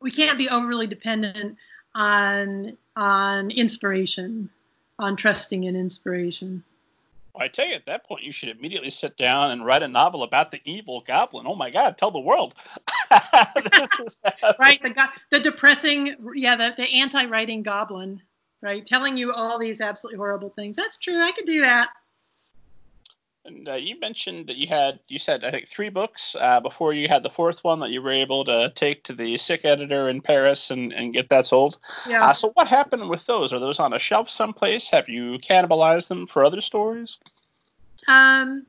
[0.00, 1.56] we can't be overly dependent
[1.94, 4.50] on on inspiration
[4.98, 6.62] on trusting in inspiration.
[7.38, 10.22] I tell you, at that point, you should immediately sit down and write a novel
[10.22, 11.46] about the evil goblin.
[11.48, 12.54] Oh my God, tell the world.
[14.58, 18.22] right, the go- the depressing, yeah, the, the anti-writing goblin,
[18.62, 20.76] right, telling you all these absolutely horrible things.
[20.76, 21.22] That's true.
[21.22, 21.90] I could do that.
[23.48, 26.92] And uh, you mentioned that you had, you said, I think, three books uh, before
[26.92, 30.10] you had the fourth one that you were able to take to the sick editor
[30.10, 31.78] in Paris and, and get that sold.
[32.06, 32.26] Yeah.
[32.26, 33.54] Uh, so, what happened with those?
[33.54, 34.90] Are those on a shelf someplace?
[34.90, 37.16] Have you cannibalized them for other stories?
[38.06, 38.66] Um,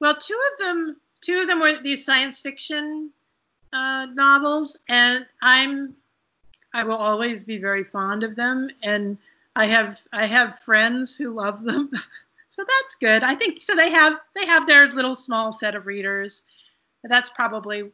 [0.00, 3.10] well, two of them, two of them were these science fiction
[3.72, 5.96] uh, novels, and I'm,
[6.74, 9.16] I will always be very fond of them, and
[9.56, 11.90] I have, I have friends who love them.
[12.54, 13.24] so that's good.
[13.24, 13.74] I think so.
[13.74, 16.42] They have they have their little small set of readers.
[17.02, 17.90] That's probably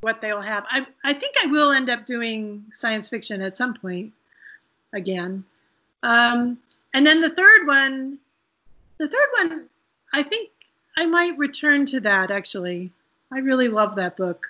[0.00, 0.64] what they'll have.
[0.68, 4.12] I I think I will end up doing science fiction at some point
[4.92, 5.44] again.
[6.02, 6.58] Um,
[6.92, 8.18] and then the third one,
[8.98, 9.68] the third one,
[10.12, 10.50] I think
[10.96, 12.90] I might return to that actually.
[13.30, 14.48] I really love that book,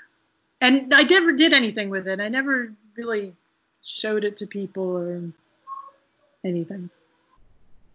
[0.63, 2.19] and I never did anything with it.
[2.19, 3.35] I never really
[3.83, 5.21] showed it to people or
[6.45, 6.89] anything.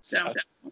[0.01, 0.23] So.
[0.27, 0.71] So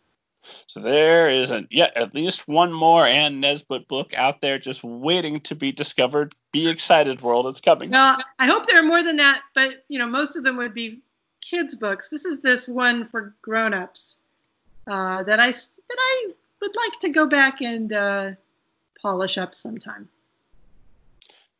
[0.75, 5.39] there is a, yet at least one more Anne Nesbet book out there just waiting
[5.41, 6.35] to be discovered.
[6.51, 7.47] Be excited, world!
[7.47, 7.89] It's coming.
[7.89, 10.73] No, I hope there are more than that, but you know, most of them would
[10.73, 11.01] be
[11.41, 12.09] kids' books.
[12.09, 14.17] This is this one for grown-ups
[14.87, 16.27] uh, that I that I
[16.61, 18.31] would like to go back and uh,
[19.01, 20.09] polish up sometime.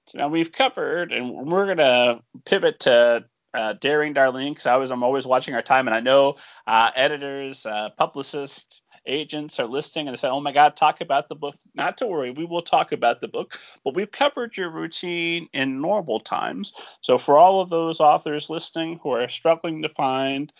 [0.08, 4.92] So now we've covered, and we're gonna pivot to uh, Daring Darlene because I was
[4.92, 10.08] I'm always watching our time, and I know uh, editors, uh, publicists, agents are listening
[10.08, 12.62] and they say, "Oh my God, talk about the book." Not to worry, we will
[12.62, 16.74] talk about the book, but we've covered your routine in normal times.
[17.02, 20.52] So for all of those authors listening who are struggling to find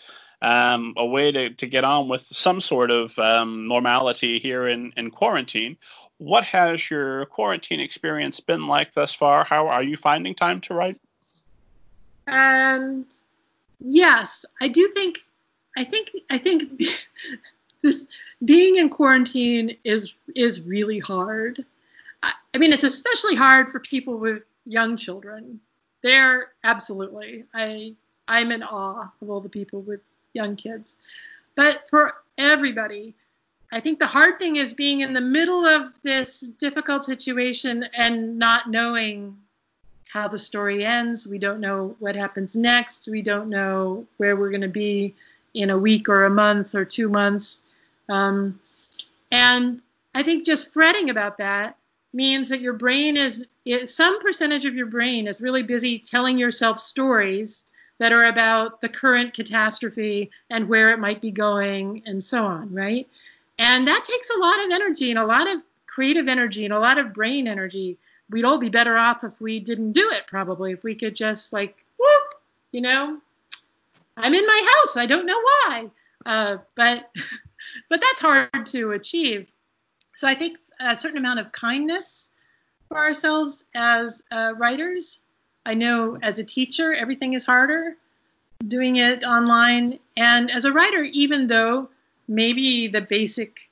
[0.42, 4.92] um, a way to, to get on with some sort of um, normality here in,
[4.96, 5.76] in quarantine.
[6.18, 9.44] What has your quarantine experience been like thus far?
[9.44, 11.00] How are you finding time to write?
[12.28, 13.06] Um,
[13.80, 15.18] yes, I do think.
[15.76, 16.12] I think.
[16.30, 16.82] I think
[17.82, 18.06] this
[18.44, 21.64] being in quarantine is is really hard.
[22.22, 25.60] I, I mean, it's especially hard for people with young children.
[26.02, 27.44] They're absolutely.
[27.54, 27.94] I
[28.28, 30.00] I'm in awe of all the people with
[30.34, 30.96] young kids.
[31.54, 33.14] But for everybody,
[33.72, 38.38] I think the hard thing is being in the middle of this difficult situation and
[38.38, 39.36] not knowing
[40.12, 41.26] how the story ends.
[41.26, 43.08] We don't know what happens next.
[43.08, 45.14] We don't know where we're going to be
[45.54, 47.62] in a week or a month or two months.
[48.08, 48.58] Um,
[49.30, 49.82] and
[50.14, 51.76] I think just fretting about that
[52.12, 53.46] means that your brain is,
[53.86, 57.66] some percentage of your brain is really busy telling yourself stories
[57.98, 62.72] that are about the current catastrophe and where it might be going and so on,
[62.72, 63.06] right?
[63.58, 66.78] And that takes a lot of energy and a lot of creative energy and a
[66.78, 67.98] lot of brain energy.
[68.30, 71.52] We'd all be better off if we didn't do it, probably, if we could just
[71.52, 72.34] like, whoop,
[72.72, 73.18] you know,
[74.16, 74.96] I'm in my house.
[74.96, 75.90] I don't know why.
[76.26, 77.10] Uh, but
[77.88, 79.50] but that's hard to achieve.
[80.16, 82.28] So I think a certain amount of kindness
[82.88, 85.20] for ourselves as uh, writers.
[85.64, 87.96] I know as a teacher, everything is harder
[88.66, 89.98] doing it online.
[90.16, 91.88] And as a writer, even though
[92.26, 93.68] maybe the basic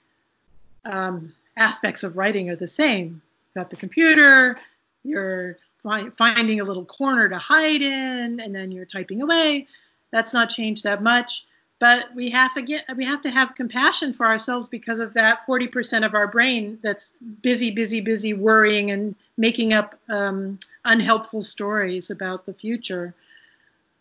[0.85, 3.21] um, aspects of writing are the same,
[3.57, 4.57] got the computer,
[5.03, 9.67] you're fi- finding a little corner to hide in, and then you're typing away.
[10.13, 11.47] That's not changed that much
[11.79, 15.47] but we have to get we have to have compassion for ourselves because of that
[15.47, 22.11] 40% of our brain that's busy busy busy worrying and making up um, unhelpful stories
[22.11, 23.15] about the future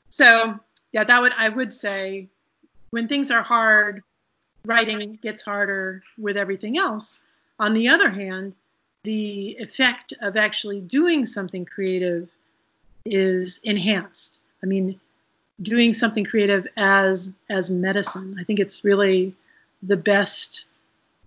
[0.09, 0.57] so
[0.91, 2.27] yeah that would i would say
[2.91, 4.03] when things are hard
[4.65, 7.19] writing gets harder with everything else
[7.59, 8.53] on the other hand
[9.05, 12.29] the effect of actually doing something creative
[13.05, 14.99] is enhanced i mean
[15.61, 18.35] doing something creative as as medicine.
[18.39, 19.33] I think it's really
[19.83, 20.65] the best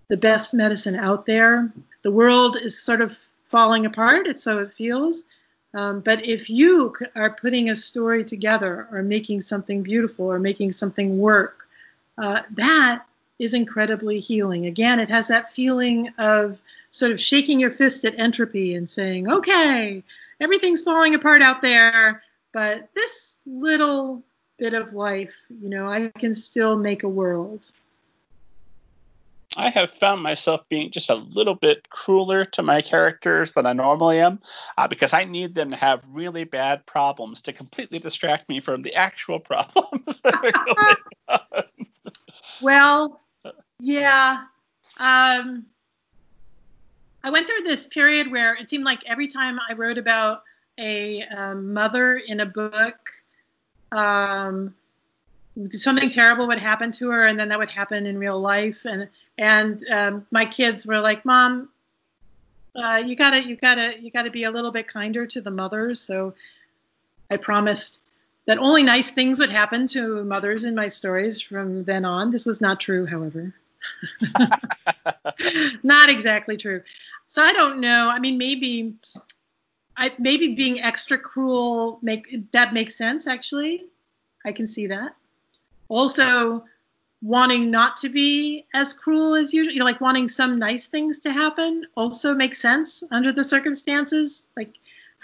[0.07, 1.71] the best medicine out there.
[2.01, 3.17] The world is sort of
[3.49, 5.23] falling apart, it's so it feels.
[5.75, 10.71] Um, but if you are putting a story together, or making something beautiful, or making
[10.71, 11.67] something work,
[12.17, 13.03] uh, that
[13.39, 14.65] is incredibly healing.
[14.65, 16.61] Again, it has that feeling of
[16.91, 20.03] sort of shaking your fist at entropy and saying, "Okay,
[20.39, 22.21] everything's falling apart out there."
[22.51, 24.23] but this little
[24.57, 27.71] bit of life, you know, I can still make a world.
[29.57, 33.73] I have found myself being just a little bit crueler to my characters than I
[33.73, 34.39] normally am
[34.77, 38.83] uh, because I need them to have really bad problems to completely distract me from
[38.83, 40.95] the actual problems that are going
[41.29, 41.63] on.
[42.61, 43.21] Well,
[43.79, 44.43] yeah.
[44.97, 45.65] Um,
[47.23, 50.43] I went through this period where it seemed like every time I wrote about
[50.77, 53.09] a um, mother in a book,
[53.91, 54.73] um,
[55.71, 58.85] something terrible would happen to her, and then that would happen in real life.
[58.85, 61.69] And and um, my kids were like, "Mom,
[62.75, 65.99] uh, you gotta you gotta you gotta be a little bit kinder to the mothers."
[65.99, 66.33] So
[67.29, 67.99] I promised
[68.45, 72.31] that only nice things would happen to mothers in my stories from then on.
[72.31, 73.53] This was not true, however.
[75.83, 76.81] not exactly true.
[77.27, 78.09] So I don't know.
[78.09, 78.95] I mean, maybe
[79.99, 83.83] I, maybe being extra cruel make that makes sense actually
[84.45, 85.13] i can see that
[85.89, 86.63] also
[87.21, 91.19] wanting not to be as cruel as usual you know like wanting some nice things
[91.19, 94.75] to happen also makes sense under the circumstances like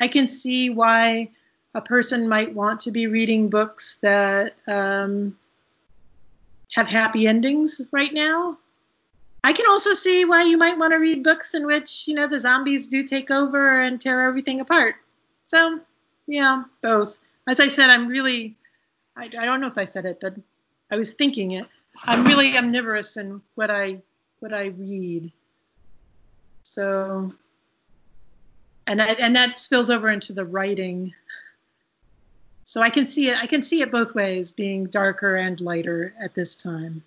[0.01, 1.30] i can see why
[1.74, 5.38] a person might want to be reading books that um,
[6.76, 8.57] have happy endings right now
[9.45, 12.28] I can also see why you might want to read books in which, you know,
[12.28, 14.95] the zombies do take over and tear everything apart.
[15.45, 15.82] So,
[16.26, 17.19] yeah, both.
[17.47, 18.55] As I said, I'm really,
[19.15, 20.34] I, I don't know if I said it, but
[20.89, 21.67] I was thinking it.
[22.05, 24.01] I'm really omnivorous in what I
[24.39, 25.32] what I read.
[26.63, 27.32] So,
[28.88, 31.13] and I, and that spills over into the writing.
[32.66, 33.38] So I can see it.
[33.38, 37.03] I can see it both ways, being darker and lighter at this time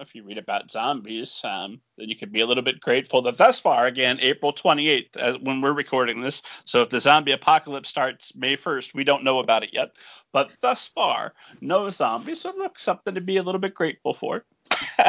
[0.00, 3.36] if you read about zombies, um, then you could be a little bit grateful that
[3.36, 6.42] thus far, again, April 28th, uh, when we're recording this.
[6.64, 9.92] So if the zombie apocalypse starts May 1st, we don't know about it yet.
[10.32, 12.42] But thus far, no zombies.
[12.42, 14.44] So look, something to be a little bit grateful for.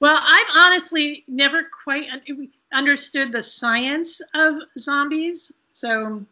[0.00, 2.08] well, I've honestly never quite
[2.72, 5.52] understood the science of zombies.
[5.72, 6.24] So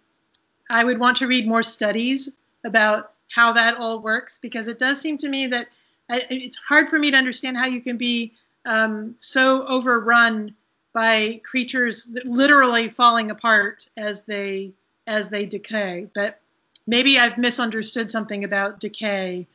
[0.70, 5.00] I would want to read more studies about how that all works because it does
[5.00, 5.66] seem to me that
[6.08, 8.32] I, it's hard for me to understand how you can be
[8.64, 10.54] um, so overrun
[10.92, 14.72] by creatures literally falling apart as they
[15.06, 16.08] as they decay.
[16.14, 16.40] But
[16.86, 19.46] maybe I've misunderstood something about decay,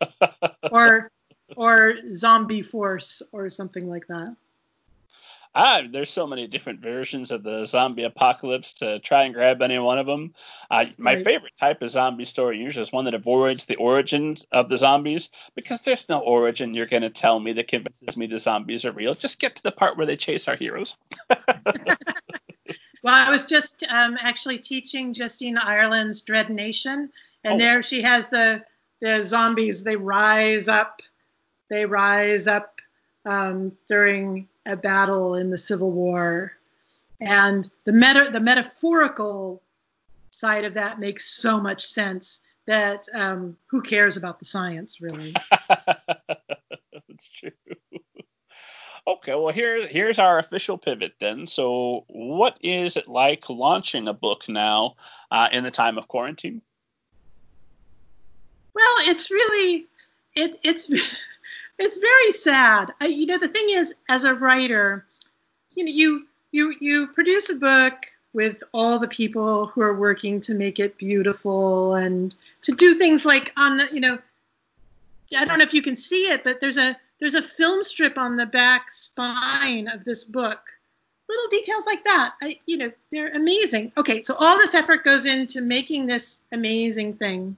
[0.70, 1.10] or
[1.56, 4.34] or zombie force or something like that
[5.58, 9.78] ah, there's so many different versions of the zombie apocalypse to try and grab any
[9.78, 10.32] one of them.
[10.70, 11.24] Uh, my right.
[11.24, 15.30] favorite type of zombie story usually is one that avoids the origins of the zombies
[15.56, 18.92] because there's no origin you're going to tell me that convinces me the zombies are
[18.92, 19.14] real.
[19.14, 20.96] Just get to the part where they chase our heroes.
[23.02, 27.10] well, I was just um, actually teaching Justina Ireland's Dread Nation,
[27.42, 27.58] and oh.
[27.58, 28.62] there she has the
[29.00, 29.82] the zombies.
[29.82, 31.02] They rise up.
[31.68, 32.80] They rise up
[33.24, 36.52] um, during a battle in the Civil War.
[37.20, 39.60] And the meta the metaphorical
[40.30, 45.34] side of that makes so much sense that um, who cares about the science really?
[45.68, 47.50] That's true.
[49.06, 51.46] Okay, well here here's our official pivot then.
[51.46, 54.94] So, what is it like launching a book now
[55.32, 56.62] uh, in the time of quarantine?
[58.74, 59.86] Well, it's really
[60.36, 60.88] it it's
[61.78, 62.92] it's very sad.
[63.00, 65.06] I, you know, the thing is, as a writer,
[65.70, 67.94] you know, you you you produce a book
[68.32, 73.24] with all the people who are working to make it beautiful and to do things
[73.24, 74.18] like on the, you know,
[75.36, 78.18] I don't know if you can see it, but there's a there's a film strip
[78.18, 80.60] on the back spine of this book.
[81.28, 83.92] Little details like that, I, you know, they're amazing.
[83.98, 87.56] Okay, so all this effort goes into making this amazing thing,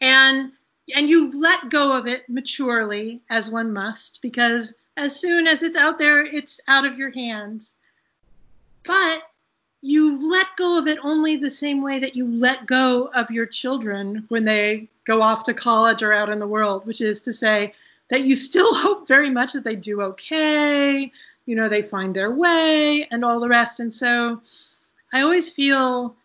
[0.00, 0.52] and
[0.94, 5.76] and you let go of it maturely, as one must, because as soon as it's
[5.76, 7.76] out there, it's out of your hands.
[8.84, 9.22] But
[9.82, 13.46] you let go of it only the same way that you let go of your
[13.46, 17.32] children when they go off to college or out in the world, which is to
[17.32, 17.74] say
[18.08, 21.10] that you still hope very much that they do okay,
[21.46, 23.80] you know, they find their way and all the rest.
[23.80, 24.40] And so
[25.12, 26.16] I always feel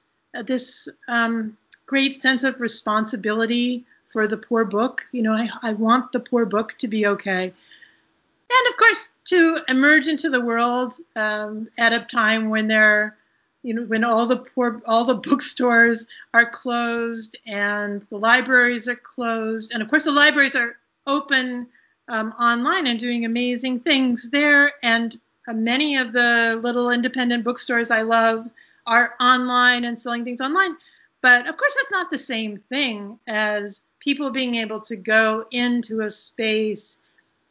[0.45, 5.03] this um, great sense of responsibility for the poor book.
[5.12, 7.43] You know, I, I want the poor book to be okay.
[7.43, 13.16] And of course, to emerge into the world um, at a time when they're
[13.64, 18.95] you know when all the poor all the bookstores are closed and the libraries are
[18.95, 21.68] closed and of course the libraries are open
[22.09, 27.91] um, online and doing amazing things there and uh, many of the little independent bookstores
[27.91, 28.49] i love
[28.88, 30.76] are online and selling things online
[31.22, 36.02] but of course that's not the same thing as people being able to go into
[36.02, 36.97] a space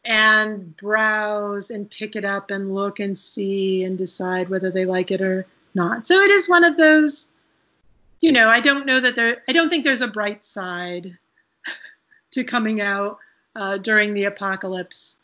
[0.05, 5.11] and browse and pick it up and look and see and decide whether they like
[5.11, 6.07] it or not.
[6.07, 7.31] So it is one of those,
[8.21, 11.17] you know, I don't know that there, I don't think there's a bright side
[12.33, 13.19] to coming out
[13.55, 15.21] uh, during the apocalypse.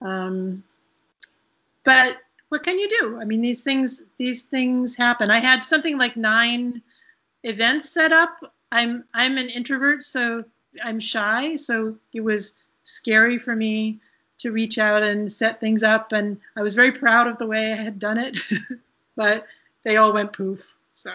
[0.00, 0.62] Um,
[1.84, 2.18] but
[2.50, 3.18] what can you do?
[3.20, 5.30] I mean, these things, these things happen.
[5.30, 6.82] I had something like nine
[7.42, 8.54] events set up.
[8.70, 10.44] I'm, I'm an introvert, so
[10.82, 11.56] I'm shy.
[11.56, 12.54] So it was
[12.84, 14.00] scary for me
[14.38, 16.12] to reach out and set things up.
[16.12, 18.36] And I was very proud of the way I had done it,
[19.16, 19.46] but
[19.84, 20.76] they all went poof.
[20.94, 21.12] So,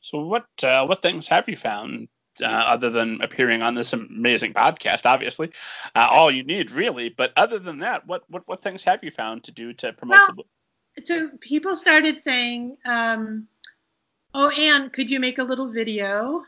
[0.00, 2.08] so what uh, what things have you found
[2.42, 5.06] uh, other than appearing on this amazing podcast?
[5.06, 5.50] Obviously,
[5.94, 7.08] uh, all you need really.
[7.08, 10.18] But other than that, what what what things have you found to do to promote
[10.18, 10.46] well, the book?
[11.04, 13.48] So people started saying, um,
[14.34, 16.44] "Oh, Anne, could you make a little video?"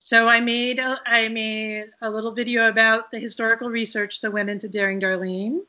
[0.00, 4.48] So I made a, I made a little video about the historical research that went
[4.48, 5.60] into Daring Darlene,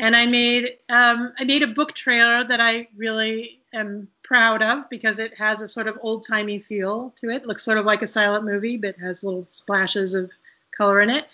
[0.00, 4.90] and I made um, I made a book trailer that I really am proud of
[4.90, 7.42] because it has a sort of old timey feel to it.
[7.42, 7.46] it.
[7.46, 10.32] Looks sort of like a silent movie, but has little splashes of
[10.76, 11.28] color in it.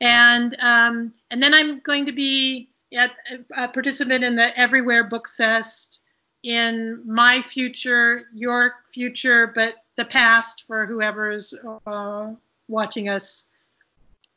[0.00, 3.10] And um, and then I'm going to be a,
[3.54, 6.00] a participant in the Everywhere Book Fest
[6.42, 11.54] in my future, your future, but the past for whoever's
[11.86, 12.30] uh,
[12.68, 13.48] watching us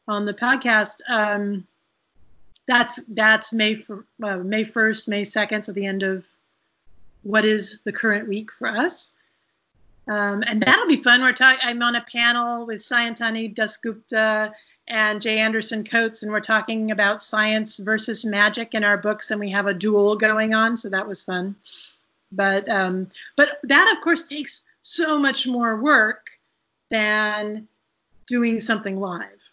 [0.10, 0.96] on the podcast.
[1.08, 1.66] Um,
[2.68, 6.26] that's that's May for, uh, May first, May second, so the end of
[7.24, 9.14] what is the current week for us.
[10.10, 11.22] Um, and that'll be fun.
[11.22, 11.60] We're talking.
[11.64, 14.52] I'm on a panel with Sayantani Dasgupta
[14.90, 15.38] and J.
[15.38, 19.68] Anderson Coats, and we're talking about science versus magic in our books, and we have
[19.68, 21.56] a duel going on, so that was fun.
[22.34, 23.08] But um,
[23.38, 26.28] but that of course takes so much more work
[26.92, 27.68] than
[28.28, 29.50] doing something live.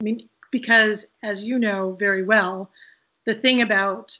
[0.00, 2.70] I mean, because as you know very well,
[3.24, 4.18] the thing about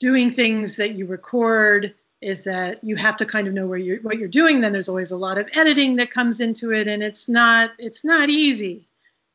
[0.00, 4.00] doing things that you record is that you have to kind of know where you're
[4.00, 4.60] what you're doing.
[4.60, 8.04] Then there's always a lot of editing that comes into it and it's not it's
[8.04, 8.86] not easy.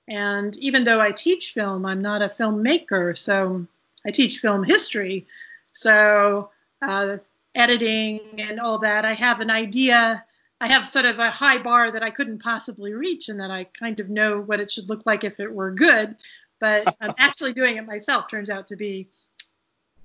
[0.08, 3.66] And even though i teach film i'm not a filmmaker so
[4.06, 5.28] i teach film history.
[5.72, 6.50] So
[6.82, 7.18] uh,
[7.56, 9.06] editing and all that.
[9.06, 10.24] I have an idea.
[10.62, 13.66] I have sort of a high bar that I couldn't possibly reach, and that I
[13.66, 16.16] kind of know what it should look like if it were good.
[16.60, 19.10] But I'm actually doing it myself turns out to be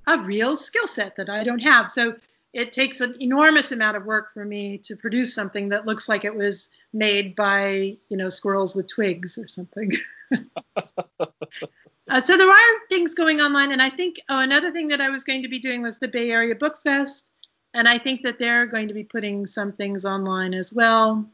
[0.07, 1.91] a real skill set that I don't have.
[1.91, 2.15] So
[2.55, 6.25] it takes an enormous amount of work for me to produce something that looks like
[6.25, 9.91] it was made by you know squirrels with twigs or something.
[12.09, 15.11] uh, so there are things going online, and I think oh another thing that I
[15.11, 17.33] was going to be doing was the Bay Area Book Fest,
[17.75, 21.27] and I think that they're going to be putting some things online as well.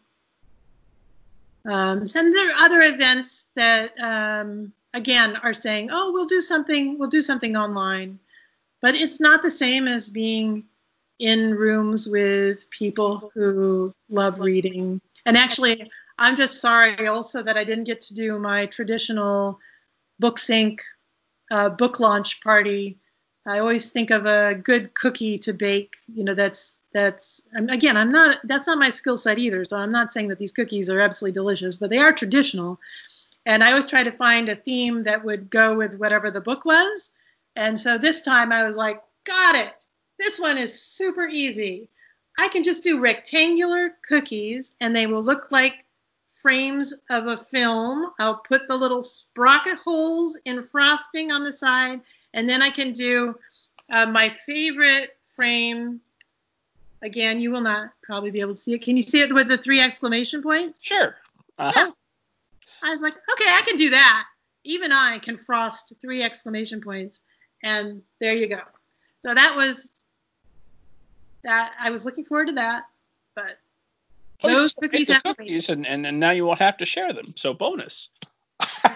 [1.66, 6.99] Um, and there are other events that, um, again, are saying, "Oh, we'll do something.
[6.99, 8.18] We'll do something online,"
[8.80, 10.64] but it's not the same as being
[11.18, 15.01] in rooms with people who love reading.
[15.26, 19.61] And actually, I'm just sorry also that I didn't get to do my traditional
[20.18, 20.78] Books Inc.
[21.51, 22.97] uh, book launch party.
[23.47, 25.97] I always think of a good cookie to bake.
[26.12, 29.64] You know, that's that's again, I'm not that's not my skill set either.
[29.64, 32.78] So I'm not saying that these cookies are absolutely delicious, but they are traditional.
[33.47, 36.64] And I always try to find a theme that would go with whatever the book
[36.64, 37.12] was.
[37.57, 39.86] And so this time I was like, got it.
[40.18, 41.88] This one is super easy.
[42.38, 45.86] I can just do rectangular cookies and they will look like
[46.26, 48.12] frames of a film.
[48.18, 52.01] I'll put the little sprocket holes in frosting on the side,
[52.35, 53.35] and then I can do
[53.91, 56.01] uh, my favorite frame.
[57.03, 58.83] Again, you will not probably be able to see it.
[58.83, 60.85] Can you see it with the three exclamation points?
[60.85, 61.16] Sure.
[61.59, 61.72] Uh-huh.
[61.76, 61.91] Yeah.
[62.83, 64.24] I was like, okay, I can do that.
[64.64, 67.20] Even I can frost three exclamation points,
[67.62, 68.61] and there you go.
[69.22, 70.05] So that was
[71.45, 71.72] that.
[71.81, 72.85] I was looking forward to that,
[73.35, 73.59] but
[74.43, 77.35] those cookies, cookies and, and, and now you won't have to share them.
[77.37, 78.09] So bonus.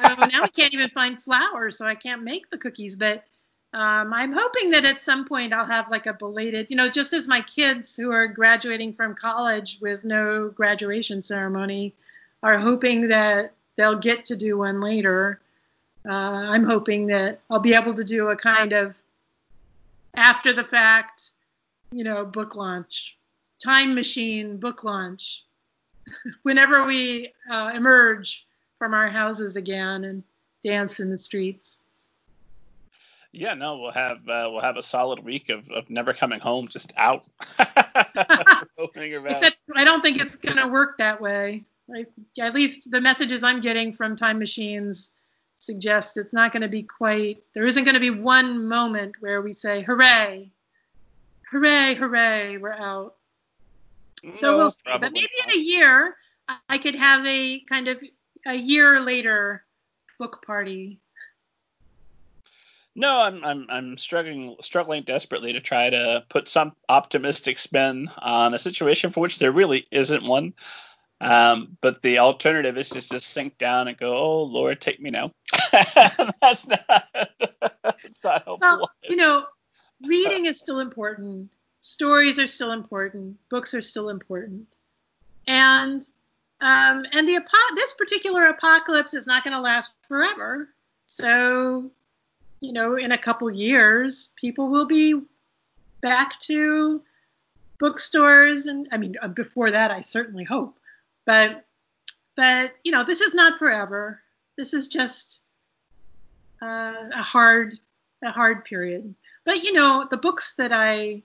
[0.02, 2.94] Now I can't even find flour, so I can't make the cookies.
[2.94, 3.24] But
[3.72, 7.12] um, I'm hoping that at some point I'll have like a belated, you know, just
[7.12, 11.92] as my kids who are graduating from college with no graduation ceremony
[12.42, 15.40] are hoping that they'll get to do one later.
[16.06, 18.98] Uh, I'm hoping that I'll be able to do a kind of
[20.14, 21.30] after the fact,
[21.90, 23.16] you know, book launch
[23.64, 25.44] time machine book launch
[26.42, 28.46] whenever we uh, emerge
[28.84, 30.22] from our houses again and
[30.62, 31.78] dance in the streets.
[33.32, 36.68] Yeah, no, we'll have uh, we'll have a solid week of, of never coming home,
[36.68, 37.26] just out.
[39.30, 41.64] Except I don't think it's going to work that way.
[41.88, 42.08] Like,
[42.38, 45.12] at least the messages I'm getting from time machines
[45.54, 47.42] suggests it's not going to be quite.
[47.54, 50.50] There isn't going to be one moment where we say, "Hooray,
[51.50, 53.14] hooray, hooray, we're out."
[54.34, 54.80] So we'll see.
[54.84, 55.54] But maybe not.
[55.54, 56.16] in a year,
[56.68, 58.04] I could have a kind of
[58.46, 59.64] a year later
[60.18, 61.00] book party.
[62.96, 68.54] No, I'm I'm I'm struggling struggling desperately to try to put some optimistic spin on
[68.54, 70.54] a situation for which there really isn't one.
[71.20, 75.10] Um, but the alternative is just to sink down and go, "Oh Lord, take me
[75.10, 75.32] now."
[75.72, 76.84] that's not.
[77.82, 78.58] that's not helpful.
[78.60, 79.46] Well, you know,
[80.06, 81.50] reading is still important
[81.84, 84.78] stories are still important, books are still important,
[85.46, 86.08] and
[86.64, 87.38] um, and the
[87.76, 90.70] this particular apocalypse is not going to last forever.
[91.06, 91.90] So,
[92.60, 95.20] you know, in a couple years, people will be
[96.00, 97.02] back to
[97.78, 100.78] bookstores, and I mean, uh, before that, I certainly hope,
[101.26, 101.66] but
[102.34, 104.22] but you know, this is not forever.
[104.56, 105.42] This is just
[106.62, 107.74] uh, a hard
[108.24, 109.14] a hard period.
[109.44, 111.22] But you know, the books that I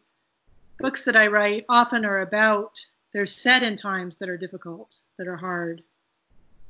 [0.80, 5.28] books that I write often are about, they're set in times that are difficult, that
[5.28, 5.84] are hard.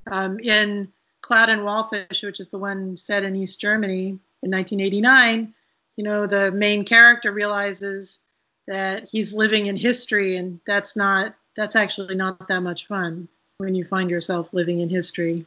[0.07, 4.07] Um, in Cloud and Wallfish, which is the one set in East Germany
[4.41, 5.53] in 1989,
[5.95, 8.19] you know, the main character realizes
[8.67, 13.27] that he's living in history, and that's not, that's actually not that much fun
[13.57, 15.45] when you find yourself living in history.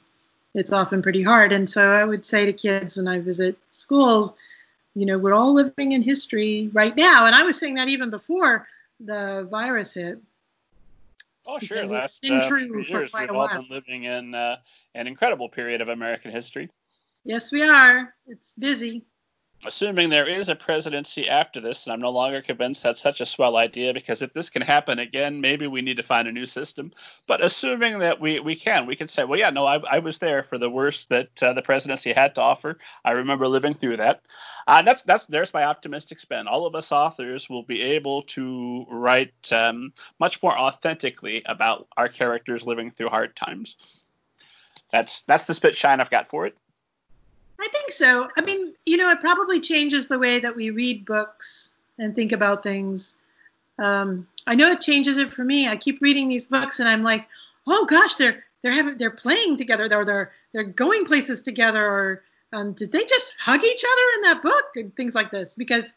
[0.54, 1.52] It's often pretty hard.
[1.52, 4.34] And so I would say to kids when I visit schools,
[4.94, 7.24] you know, we're all living in history right now.
[7.24, 8.68] And I was saying that even before
[9.00, 10.18] the virus hit.
[11.46, 11.86] Oh, sure.
[11.86, 14.56] Last uh, years, we've all been living in uh,
[14.94, 16.68] an incredible period of American history.
[17.24, 18.14] Yes, we are.
[18.26, 19.04] It's busy
[19.64, 23.26] assuming there is a presidency after this, and I'm no longer convinced that's such a
[23.26, 26.46] swell idea because if this can happen again, maybe we need to find a new
[26.46, 26.92] system.
[27.26, 30.18] But assuming that we, we can, we can say, well, yeah, no, I, I was
[30.18, 32.78] there for the worst that uh, the presidency had to offer.
[33.04, 34.22] I remember living through that.
[34.66, 36.46] Uh, that's that's there's my optimistic spin.
[36.46, 42.08] All of us authors will be able to write um, much more authentically about our
[42.08, 43.76] characters living through hard times.
[44.92, 46.56] That's that's the spit shine I've got for it.
[47.62, 48.28] I think so.
[48.36, 52.32] I mean, you know, it probably changes the way that we read books and think
[52.32, 53.14] about things.
[53.78, 55.68] Um, I know it changes it for me.
[55.68, 57.28] I keep reading these books and I'm like,
[57.68, 62.24] oh gosh, they're they're having they're playing together, they're they're they're going places together, or
[62.52, 65.54] um, did they just hug each other in that book and things like this?
[65.54, 65.94] Because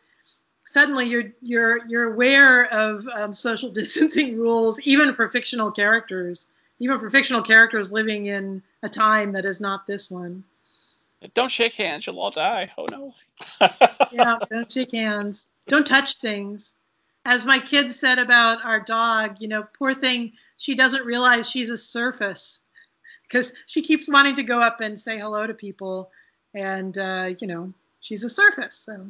[0.62, 6.46] suddenly you're you're you're aware of um, social distancing rules, even for fictional characters,
[6.80, 10.44] even for fictional characters living in a time that is not this one.
[11.34, 12.72] Don't shake hands, you'll all die.
[12.78, 13.14] Oh no.
[14.12, 15.50] yeah, don't shake hands.
[15.68, 16.74] Don't touch things.
[17.26, 21.72] As my kids said about our dog, you know, poor thing, she doesn't realize she's
[21.72, 22.62] a surface
[23.28, 26.12] because she keeps wanting to go up and say hello to people.
[26.54, 28.76] And, uh, you know, she's a surface.
[28.76, 29.08] So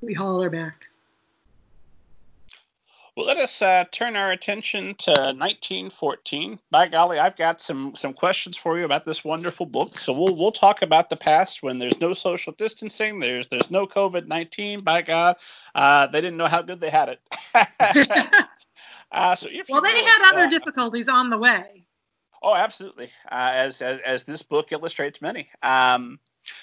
[0.00, 0.86] we haul her back.
[3.16, 6.58] Well, let us uh, turn our attention to 1914.
[6.72, 9.96] By golly, I've got some some questions for you about this wonderful book.
[9.98, 13.86] So we'll we'll talk about the past when there's no social distancing, there's there's no
[13.86, 14.80] COVID 19.
[14.80, 15.36] By God,
[15.76, 17.20] uh, they didn't know how good they had it.
[19.12, 21.84] uh, so well, they had other uh, difficulties on the way.
[22.42, 23.10] Oh, absolutely.
[23.30, 25.48] Uh, as, as as this book illustrates many.
[25.62, 26.18] Um,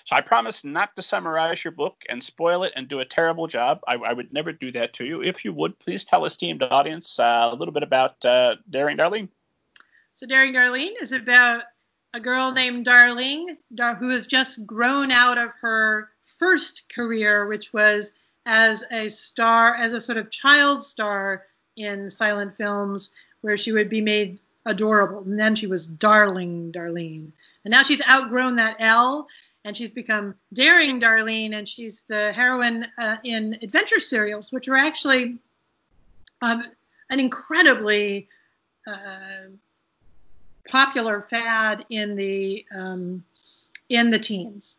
[0.05, 3.47] so I promise not to summarize your book and spoil it and do a terrible
[3.47, 3.79] job.
[3.87, 5.21] I, I would never do that to you.
[5.21, 9.29] If you would, please tell esteemed audience uh, a little bit about uh, Daring Darlene.
[10.13, 11.63] So Daring Darlene is about
[12.13, 13.55] a girl named Darling
[13.99, 18.11] who has just grown out of her first career, which was
[18.45, 21.45] as a star, as a sort of child star
[21.77, 23.11] in silent films,
[23.41, 25.21] where she would be made adorable.
[25.21, 27.31] And then she was Darling Darlene.
[27.63, 29.27] And now she's outgrown that L
[29.63, 34.77] and she's become Daring Darlene, and she's the heroine uh, in adventure serials, which are
[34.77, 35.37] actually
[36.41, 36.65] um,
[37.09, 38.27] an incredibly
[38.87, 39.49] uh,
[40.67, 43.23] popular fad in the um,
[43.89, 44.77] in the teens.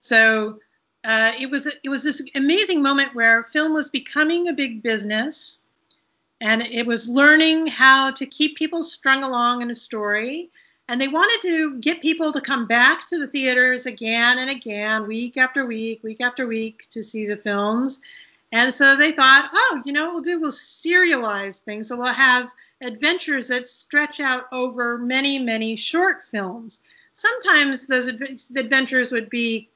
[0.00, 0.58] So
[1.04, 5.60] uh, it was it was this amazing moment where film was becoming a big business,
[6.40, 10.50] and it was learning how to keep people strung along in a story
[10.88, 15.06] and they wanted to get people to come back to the theaters again and again,
[15.06, 18.00] week after week, week after week, to see the films.
[18.52, 21.88] And so they thought, oh, you know, what we'll do, we'll serialize things.
[21.88, 22.48] So we'll have
[22.82, 26.80] adventures that stretch out over many, many short films.
[27.14, 29.68] Sometimes those adventures would be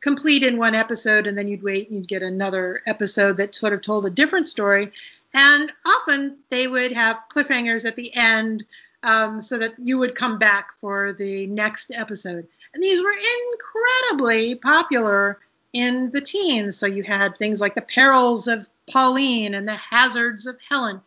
[0.00, 3.72] complete in one episode, and then you'd wait and you'd get another episode that sort
[3.72, 4.92] of told a different story.
[5.32, 8.64] And often they would have cliffhangers at the end
[9.06, 12.46] um, so that you would come back for the next episode.
[12.74, 13.14] And these were
[13.52, 15.38] incredibly popular
[15.72, 16.76] in the teens.
[16.76, 21.00] So you had things like the perils of Pauline and the hazards of Helen.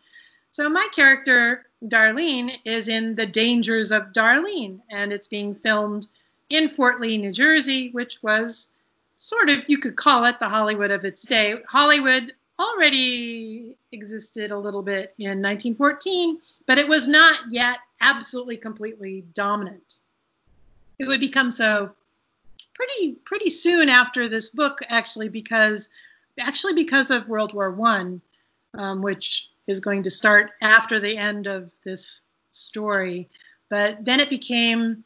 [0.50, 6.08] So my character, Darlene, is in the dangers of Darlene, and it's being filmed
[6.48, 8.68] in Fort Lee, New Jersey, which was
[9.16, 11.56] sort of, you could call it the Hollywood of its day.
[11.68, 19.24] Hollywood already existed a little bit in 1914, but it was not yet absolutely completely
[19.34, 19.96] dominant.
[20.98, 21.90] It would become so
[22.74, 25.88] pretty pretty soon after this book, actually, because
[26.38, 28.20] actually because of World War One,
[28.74, 33.28] um, which is going to start after the end of this story.
[33.68, 35.04] But then it became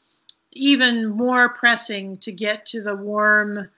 [0.53, 3.69] even more pressing to get to the warm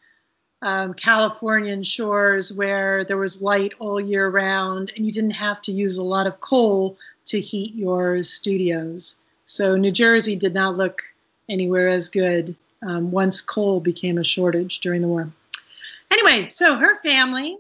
[0.63, 5.73] um, Californian shores where there was light all year round and you didn't have to
[5.73, 6.97] use a lot of coal
[7.27, 9.17] to heat your studios.
[9.45, 11.03] So New Jersey did not look
[11.49, 15.31] anywhere as good um, once coal became a shortage during the war.
[16.11, 17.59] Anyway, so her family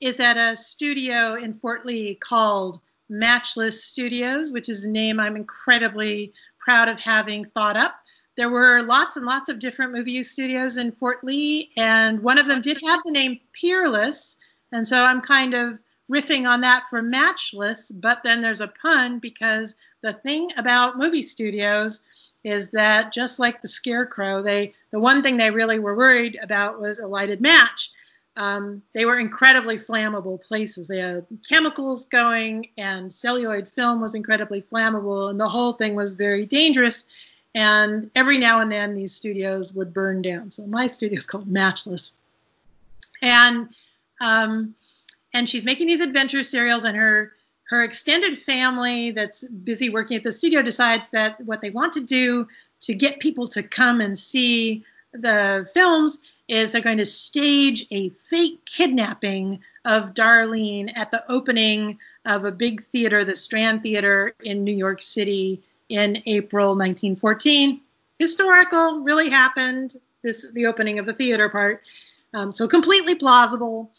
[0.00, 5.36] is at a studio in Fort Lee called Matchless Studios, which is a name I'm
[5.36, 7.96] incredibly proud of having thought up
[8.36, 12.46] there were lots and lots of different movie studios in Fort Lee, and one of
[12.46, 14.36] them did have the name Peerless.
[14.72, 15.78] And so I'm kind of
[16.10, 21.22] riffing on that for Matchless, but then there's a pun because the thing about movie
[21.22, 22.00] studios
[22.42, 26.80] is that just like the scarecrow, they the one thing they really were worried about
[26.80, 27.90] was a lighted match.
[28.36, 30.88] Um, they were incredibly flammable places.
[30.88, 36.14] They had chemicals going, and celluloid film was incredibly flammable, and the whole thing was
[36.14, 37.06] very dangerous.
[37.54, 40.50] And every now and then these studios would burn down.
[40.50, 42.14] So my studio is called Matchless.
[43.22, 43.68] And
[44.20, 44.74] um,
[45.32, 47.32] and she's making these adventure serials and her
[47.68, 52.00] her extended family that's busy working at the studio decides that what they want to
[52.00, 52.46] do
[52.80, 58.10] to get people to come and see the films is they're going to stage a
[58.10, 64.64] fake kidnapping of Darlene at the opening of a big theater, the Strand Theater in
[64.64, 67.80] New York City in April 1914.
[68.18, 69.96] Historical, really happened.
[70.22, 71.82] This the opening of the theater part,
[72.32, 73.90] um, so completely plausible.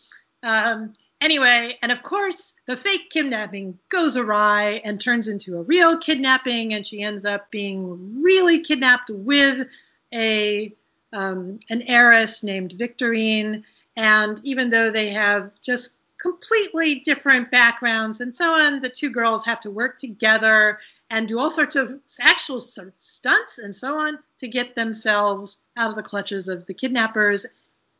[0.43, 5.97] Um, anyway, and of course, the fake kidnapping goes awry and turns into a real
[5.97, 9.67] kidnapping, and she ends up being really kidnapped with
[10.13, 10.73] a
[11.13, 13.63] um, an heiress named Victorine.
[13.97, 19.45] And even though they have just completely different backgrounds and so on, the two girls
[19.45, 20.79] have to work together
[21.15, 25.61] and do all sorts of actual sort of stunts and so on to get themselves
[25.77, 27.45] out of the clutches of the kidnappers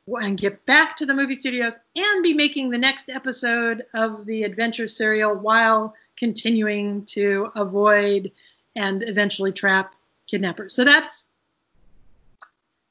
[0.07, 4.43] and get back to the movie studios and be making the next episode of the
[4.43, 8.29] adventure serial while continuing to avoid
[8.75, 9.95] and eventually trap
[10.27, 10.75] kidnappers.
[10.75, 11.23] So that's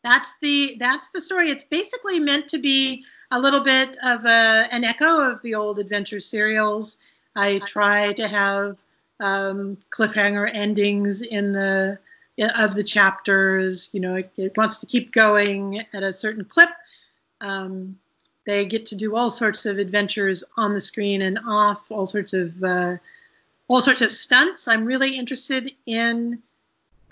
[0.02, 1.50] that's the that's the story.
[1.50, 5.78] It's basically meant to be a little bit of a, an echo of the old
[5.78, 6.96] adventure serials
[7.36, 8.78] I try to have
[9.20, 11.98] um, cliffhanger endings in the
[12.38, 13.90] of the chapters.
[13.92, 16.70] You know, it, it, wants to keep going at a certain clip.
[17.40, 17.96] Um,
[18.46, 22.32] they get to do all sorts of adventures on the screen and off, all sorts
[22.32, 22.96] of uh,
[23.68, 24.68] all sorts of stunts.
[24.68, 26.42] I'm really interested in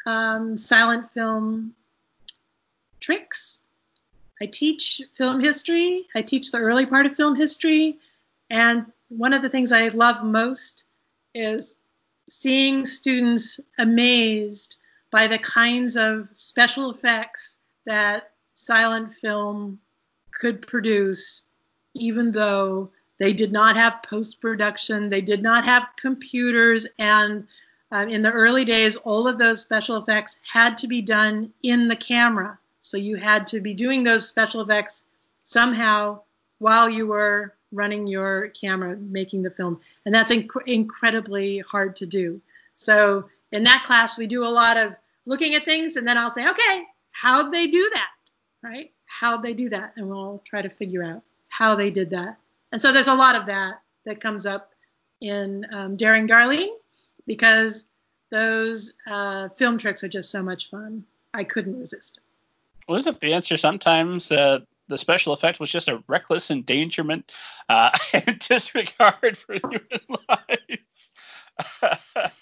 [0.05, 1.75] um, silent film
[3.01, 3.61] tricks.
[4.41, 6.09] I teach film history.
[6.15, 7.99] I teach the early part of film history,
[8.51, 10.85] and one of the things I love most
[11.35, 11.77] is
[12.29, 14.77] seeing students amazed
[15.11, 19.79] by the kinds of special effects that silent film
[20.33, 21.43] could produce,
[21.95, 27.47] even though they did not have post production, they did not have computers, and
[27.93, 31.89] uh, in the early days, all of those special effects had to be done in
[31.89, 32.59] the camera.
[32.81, 35.05] So you had to be doing those special effects
[35.45, 36.23] somehow
[36.59, 39.81] while you were running your camera, making the film.
[40.07, 42.41] And that's inc- incredibly hard to do.
[42.77, 44.95] So in that class, we do a lot of
[45.27, 48.09] looking at things, and then I'll say, okay, how'd they do that?
[48.63, 48.93] Right?
[49.07, 49.93] How'd they do that?
[49.97, 52.37] And we'll try to figure out how they did that.
[52.73, 54.73] And so there's a lot of that that comes up
[55.21, 56.75] in um, Daring Darlene
[57.27, 57.85] because
[58.31, 61.05] those uh, film tricks are just so much fun.
[61.35, 62.21] I couldn't resist.
[62.89, 67.33] Wasn't the answer sometimes that the special effect was just a reckless endangerment
[67.69, 70.79] uh, and disregard for human life?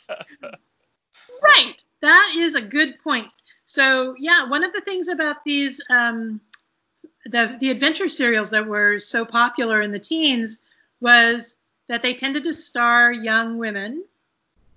[1.43, 1.83] right.
[2.03, 3.29] That is a good point.
[3.67, 6.41] So yeah, one of the things about these um,
[7.27, 10.59] the the adventure serials that were so popular in the teens
[11.01, 11.55] was
[11.89, 14.05] that they tended to star young women,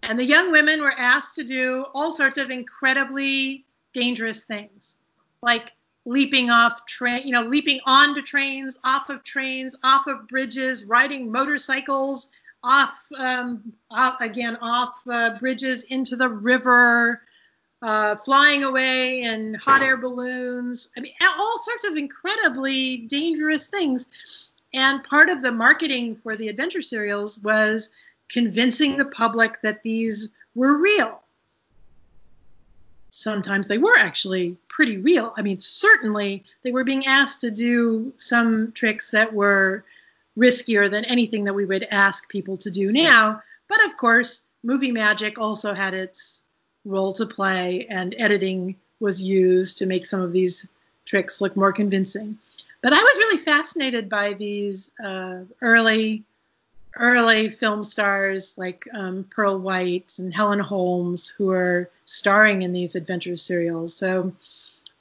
[0.04, 4.98] and the young women were asked to do all sorts of incredibly dangerous things,
[5.42, 5.74] like
[6.06, 11.32] leaping off train, you know, leaping onto trains, off of trains, off of bridges, riding
[11.32, 12.32] motorcycles,
[12.64, 17.22] off um, off, again off uh, bridges into the river,
[17.82, 20.90] uh, flying away in hot air balloons.
[20.98, 24.08] I mean, all sorts of incredibly dangerous things.
[24.74, 27.92] And part of the marketing for the adventure serials was
[28.30, 31.23] convincing the public that these were real.
[33.16, 35.36] Sometimes they were actually pretty real.
[35.38, 39.86] I mean, certainly they were being asked to do some tricks that were
[40.36, 43.40] riskier than anything that we would ask people to do now.
[43.68, 46.42] But of course, movie magic also had its
[46.86, 50.68] role to play, and editing was used to make some of these
[51.06, 52.36] tricks look more convincing.
[52.82, 56.24] But I was really fascinated by these uh, early,
[56.98, 62.96] early film stars like um, Pearl White and Helen Holmes, who are starring in these
[62.96, 63.96] adventure serials.
[63.96, 64.32] So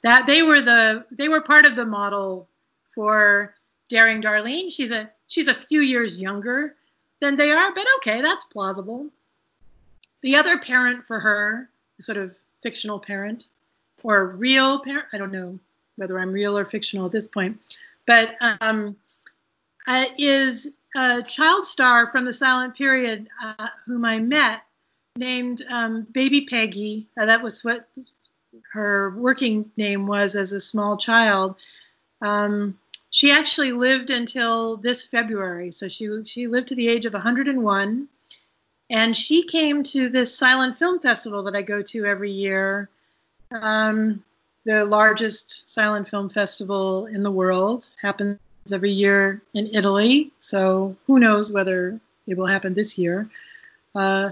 [0.01, 2.47] that they were the they were part of the model
[2.87, 3.55] for
[3.89, 4.71] Daring Darlene.
[4.71, 6.75] She's a she's a few years younger
[7.19, 9.07] than they are, but okay, that's plausible.
[10.21, 11.69] The other parent for her,
[11.99, 13.47] sort of fictional parent
[14.03, 15.59] or real parent, I don't know
[15.95, 17.59] whether I'm real or fictional at this point,
[18.05, 18.95] but um,
[19.87, 24.63] uh, is a child star from the silent period uh, whom I met
[25.15, 27.07] named um, Baby Peggy.
[27.19, 27.89] Uh, that was what
[28.71, 31.55] her working name was as a small child.
[32.21, 32.77] Um,
[33.09, 35.71] she actually lived until this February.
[35.71, 38.07] So she she lived to the age of 101,
[38.89, 42.89] and she came to this silent film festival that I go to every year,
[43.51, 44.23] um,
[44.65, 47.93] the largest silent film festival in the world.
[48.01, 48.39] Happens
[48.71, 50.31] every year in Italy.
[50.39, 53.29] So who knows whether it will happen this year.
[53.95, 54.31] Uh,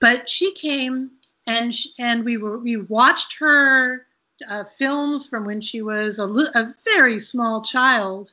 [0.00, 1.10] but she came
[1.46, 4.06] and she, and we were we watched her
[4.48, 8.32] uh, films from when she was a, a very small child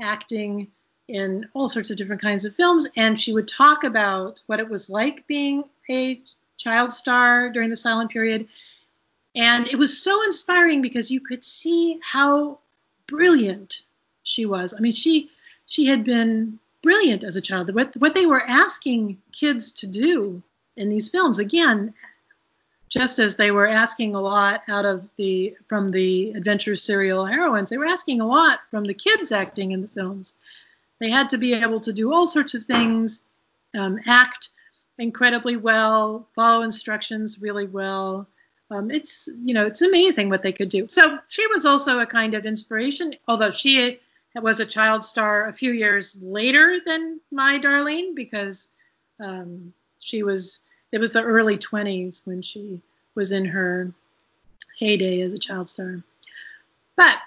[0.00, 0.68] acting
[1.08, 4.68] in all sorts of different kinds of films and she would talk about what it
[4.68, 6.20] was like being a
[6.58, 8.46] child star during the silent period
[9.34, 12.58] and it was so inspiring because you could see how
[13.06, 13.82] brilliant
[14.28, 15.30] she was i mean she
[15.66, 20.42] she had been brilliant as a child what what they were asking kids to do
[20.76, 21.92] in these films again
[22.88, 27.70] just as they were asking a lot out of the from the adventure serial heroines,
[27.70, 30.34] they were asking a lot from the kids acting in the films.
[30.98, 33.22] They had to be able to do all sorts of things,
[33.78, 34.48] um, act
[34.98, 38.26] incredibly well, follow instructions really well.
[38.70, 40.88] Um, it's you know it's amazing what they could do.
[40.88, 44.00] So she was also a kind of inspiration, although she
[44.34, 48.68] was a child star a few years later than my Darlene because
[49.20, 50.60] um, she was
[50.92, 52.80] it was the early 20s when she
[53.14, 53.92] was in her
[54.78, 56.02] heyday as a child star.
[56.96, 57.18] But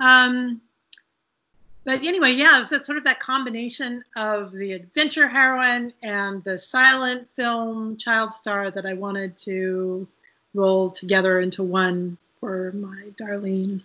[0.00, 0.60] um,
[1.84, 7.28] but anyway, yeah, it's sort of that combination of the adventure heroine and the silent
[7.28, 10.06] film child star that I wanted to
[10.54, 13.82] roll together into one for my Darlene.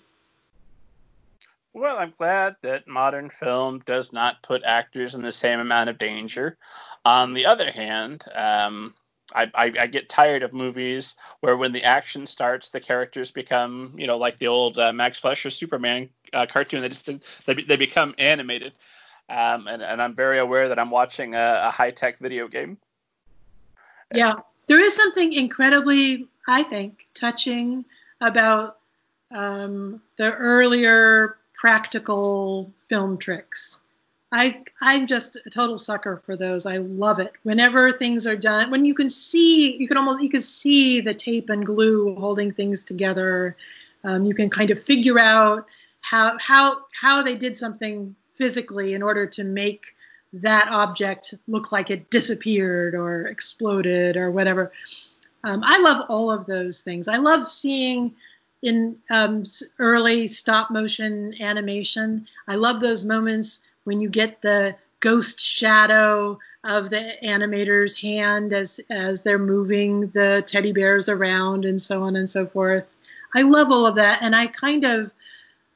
[1.75, 5.97] Well, I'm glad that modern film does not put actors in the same amount of
[5.97, 6.57] danger.
[7.03, 8.93] On the other hand, um,
[9.33, 13.93] I, I, I, get tired of movies where when the action starts, the characters become,
[13.97, 16.79] you know, like the old uh, Max Fleischer Superman uh, cartoon.
[16.79, 18.71] They just they, they become animated,
[19.27, 22.77] um, and, and I'm very aware that I'm watching a, a high tech video game.
[24.13, 24.35] Yeah,
[24.67, 27.83] there is something incredibly, I think, touching
[28.21, 28.77] about
[29.31, 31.35] um, the earlier
[31.65, 33.79] practical film tricks.
[34.31, 36.67] I I'm just a total sucker for those.
[36.67, 37.31] I love it.
[37.41, 41.11] Whenever things are done, when you can see, you can almost you can see the
[41.11, 43.57] tape and glue holding things together.
[44.03, 45.65] Um, you can kind of figure out
[46.01, 49.95] how how how they did something physically in order to make
[50.33, 54.71] that object look like it disappeared or exploded or whatever.
[55.43, 57.07] Um, I love all of those things.
[57.07, 58.13] I love seeing
[58.65, 59.43] in um,
[59.79, 62.27] early stop motion animation.
[62.47, 68.79] I love those moments when you get the ghost shadow of the animator's hand as
[68.89, 72.95] as they're moving the teddy bears around and so on and so forth.
[73.35, 75.13] I love all of that, and I kind of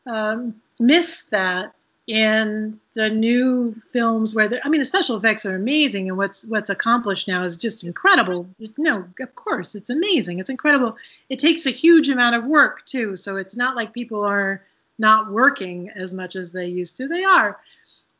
[0.08, 1.76] um, miss that
[2.10, 6.43] in the new films where the, I mean the special effects are amazing and what's
[6.45, 8.49] what's accomplished now is just incredible.
[8.78, 10.39] No, of course it's amazing.
[10.39, 10.97] It's incredible.
[11.30, 14.64] It takes a huge amount of work too, so it's not like people are
[14.97, 17.07] not working as much as they used to.
[17.07, 17.60] They are.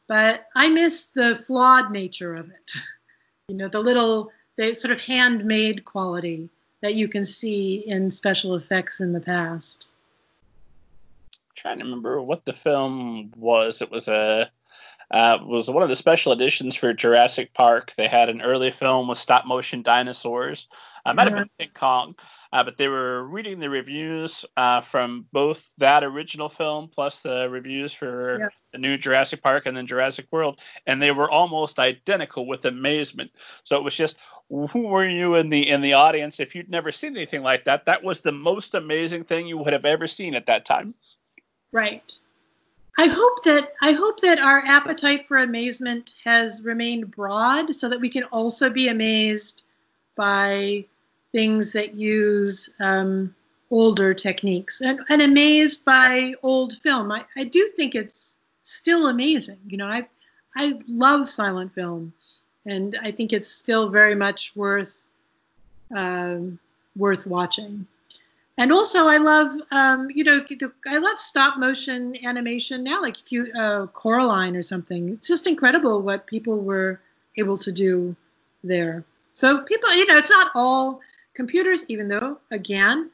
[0.07, 2.71] But I miss the flawed nature of it.
[3.47, 6.47] You know, the little the sort of handmade quality
[6.81, 9.87] that you can see in special effects in the past
[11.60, 13.82] trying to remember what the film was.
[13.82, 14.49] It was a
[15.12, 17.93] uh, was one of the special editions for Jurassic Park.
[17.97, 20.68] They had an early film with stop motion dinosaurs.
[21.05, 22.16] Uh, might have been King Kong,
[22.53, 27.49] uh, but they were reading the reviews uh, from both that original film plus the
[27.49, 28.47] reviews for yeah.
[28.72, 33.32] the new Jurassic Park and then Jurassic World, and they were almost identical with amazement.
[33.64, 34.16] So it was just,
[34.49, 37.86] who were you in the in the audience if you'd never seen anything like that?
[37.86, 40.93] That was the most amazing thing you would have ever seen at that time.
[41.72, 42.17] Right.
[42.97, 48.01] I hope that I hope that our appetite for amazement has remained broad so that
[48.01, 49.63] we can also be amazed
[50.15, 50.84] by
[51.32, 53.34] things that use um,
[53.72, 57.11] older techniques and, and amazed by old film.
[57.11, 59.59] I, I do think it's still amazing.
[59.67, 60.07] You know, I
[60.57, 62.11] I love silent film,
[62.65, 65.07] and I think it's still very much worth
[65.95, 66.59] um,
[66.97, 67.88] worth watching
[68.60, 70.45] and also I love um, you know
[70.86, 75.10] I love stop motion animation now like if you uh, Coraline or something.
[75.14, 76.99] It's just incredible what people were
[77.38, 78.16] able to do
[78.64, 79.05] there.
[79.34, 80.99] So people you know it's not all
[81.34, 83.10] computers even though again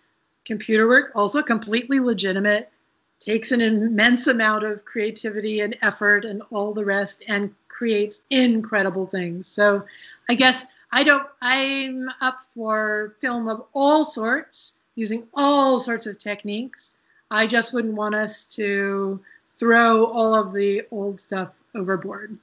[0.46, 2.72] computer work also completely legitimate
[3.20, 9.06] takes an immense amount of creativity and effort and all the rest and creates incredible
[9.06, 9.48] things.
[9.48, 9.86] So
[10.28, 16.18] I guess I don't I'm up for film of all sorts using all sorts of
[16.18, 16.93] techniques.
[17.32, 22.38] I just wouldn't want us to throw all of the old stuff overboard.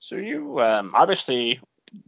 [0.00, 1.60] So you um, obviously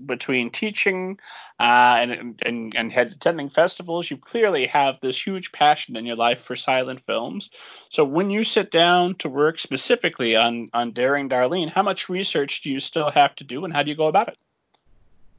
[0.07, 1.18] between teaching
[1.61, 6.40] uh, and, and and attending festivals, you clearly have this huge passion in your life
[6.40, 7.51] for silent films.
[7.90, 12.62] So when you sit down to work specifically on on Daring Darlene, how much research
[12.62, 14.38] do you still have to do, and how do you go about it?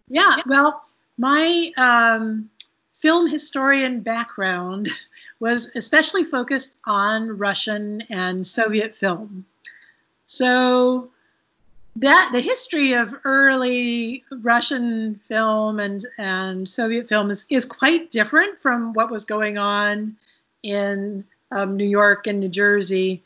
[0.07, 0.83] Yeah, well,
[1.17, 2.49] my um,
[2.95, 4.89] film historian background
[5.39, 9.45] was especially focused on Russian and Soviet film.
[10.25, 11.09] So
[11.97, 18.57] that the history of early Russian film and, and Soviet film is, is quite different
[18.57, 20.15] from what was going on
[20.63, 23.21] in um, New York and New Jersey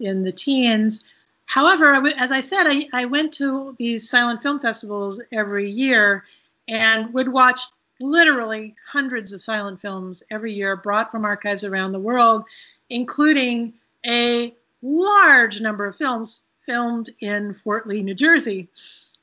[0.00, 1.04] in the teens.
[1.46, 6.24] However, as I said, I, I went to these silent film festivals every year
[6.68, 7.60] and would watch
[8.00, 12.44] literally hundreds of silent films every year brought from archives around the world,
[12.90, 13.72] including
[14.06, 18.68] a large number of films filmed in Fort Lee, New Jersey.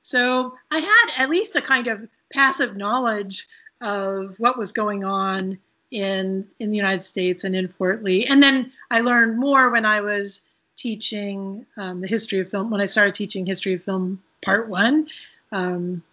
[0.01, 3.47] So I had at least a kind of passive knowledge
[3.82, 5.57] of what was going on
[5.91, 8.26] in in the United States and in Fort Lee.
[8.26, 10.41] And then I learned more when I was
[10.76, 12.69] teaching um, the history of film.
[12.69, 15.07] When I started teaching history of film part one,
[15.51, 16.03] um,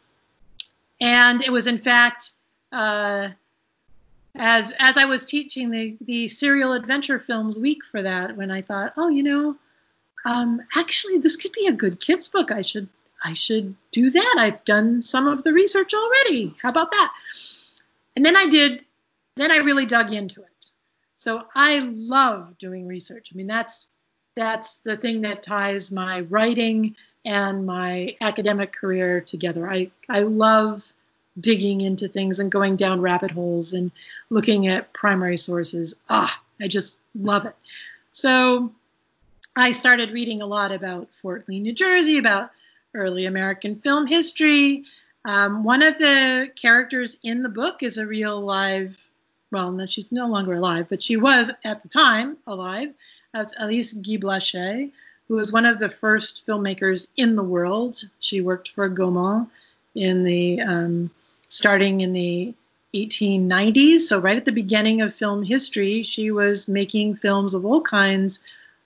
[1.01, 2.33] and it was in fact
[2.73, 3.29] uh,
[4.35, 8.63] as as I was teaching the the serial adventure films week for that, when I
[8.63, 9.57] thought, oh, you know,
[10.25, 12.51] um, actually, this could be a good kids book.
[12.51, 12.89] I should
[13.25, 14.37] I should do that.
[14.39, 16.55] I've done some of the research already.
[16.63, 17.13] How about that?
[18.17, 18.85] And then I did.
[19.37, 20.67] Then I really dug into it.
[21.17, 23.31] So I love doing research.
[23.33, 23.87] I mean, that's
[24.35, 29.71] that's the thing that ties my writing and my academic career together.
[29.71, 30.93] I, I love
[31.41, 33.91] digging into things and going down rabbit holes and
[34.31, 36.01] looking at primary sources.
[36.09, 37.57] Ah, I just love it.
[38.13, 38.71] So
[39.57, 42.51] I started reading a lot about Fort Lee, New Jersey, about
[42.95, 44.85] early American film history.
[45.25, 49.09] Um, one of the characters in the book is a real live,
[49.51, 52.93] well, no, she's no longer alive, but she was at the time alive.
[53.33, 54.91] That's Alice Guy Blaché,
[55.29, 58.03] who was one of the first filmmakers in the world.
[58.21, 59.49] She worked for Gaumont
[59.95, 61.11] in the um,
[61.53, 62.55] starting in the
[62.95, 64.01] 1890s.
[64.01, 68.41] So right at the beginning of film history, she was making films of all kinds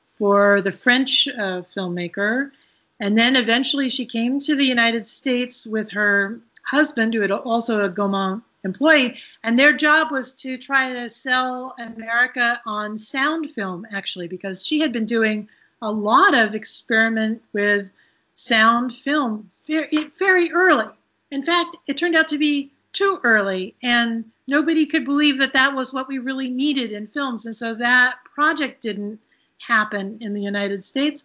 [0.08, 2.50] for the French uh, filmmaker.
[2.98, 7.82] And then eventually she came to the United States with her husband, who had also
[7.82, 13.86] a Gaumont employee, and their job was to try to sell America on sound film,
[13.92, 15.48] actually, because she had been doing
[15.82, 17.92] a lot of experiment with
[18.34, 20.88] sound film very, very early.
[21.30, 25.74] In fact, it turned out to be too early, and nobody could believe that that
[25.74, 27.46] was what we really needed in films.
[27.46, 29.18] And so that project didn't
[29.58, 31.24] happen in the United States.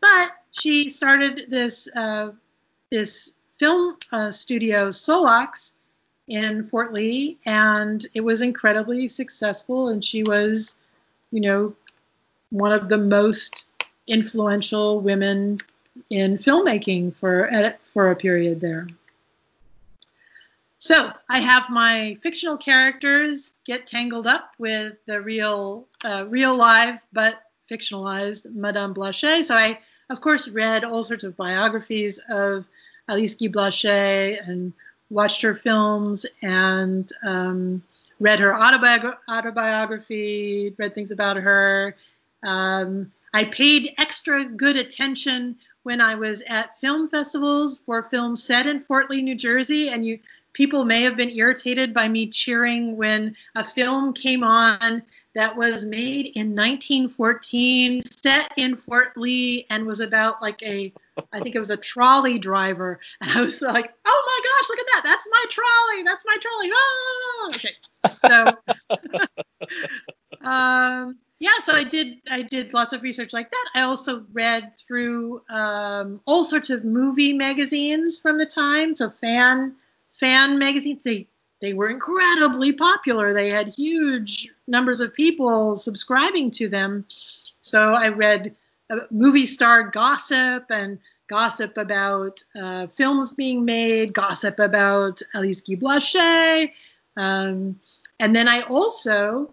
[0.00, 2.32] But she started this uh,
[2.90, 5.74] this film uh, studio, Solax,
[6.28, 9.88] in Fort Lee, and it was incredibly successful.
[9.88, 10.76] And she was,
[11.30, 11.74] you know,
[12.50, 13.68] one of the most
[14.06, 15.60] influential women
[16.10, 17.50] in filmmaking for
[17.84, 18.86] for a period there.
[20.84, 27.06] So I have my fictional characters get tangled up with the real, uh, real live
[27.10, 29.42] but fictionalized Madame Blaché.
[29.42, 29.78] So I,
[30.10, 32.68] of course, read all sorts of biographies of
[33.08, 34.74] Alice Guy Blaché and
[35.08, 37.82] watched her films and um,
[38.20, 41.96] read her autobiog- autobiography, read things about her.
[42.42, 48.66] Um, I paid extra good attention when I was at film festivals for films set
[48.66, 50.18] in Fort Lee, New Jersey, and you
[50.54, 55.02] people may have been irritated by me cheering when a film came on
[55.34, 60.92] that was made in 1914, set in Fort Lee, and was about like a,
[61.32, 63.00] I think it was a trolley driver.
[63.20, 65.02] And I was like, oh my gosh, look at that.
[65.04, 66.02] That's my trolley.
[66.04, 66.70] That's my trolley.
[66.74, 67.48] Ah!
[67.48, 67.74] Okay.
[68.28, 68.46] So,
[70.48, 73.64] um, yeah, so I did, I did lots of research like that.
[73.74, 79.74] I also read through um, all sorts of movie magazines from the time, so fan,
[80.14, 81.02] fan magazines.
[81.02, 81.26] They
[81.60, 83.32] they were incredibly popular.
[83.32, 87.06] They had huge numbers of people subscribing to them.
[87.62, 88.54] So I read
[88.90, 95.76] uh, movie star gossip and gossip about uh, films being made, gossip about Alice Guy
[95.76, 96.70] Blaché.
[97.16, 97.80] Um,
[98.20, 99.50] and then I also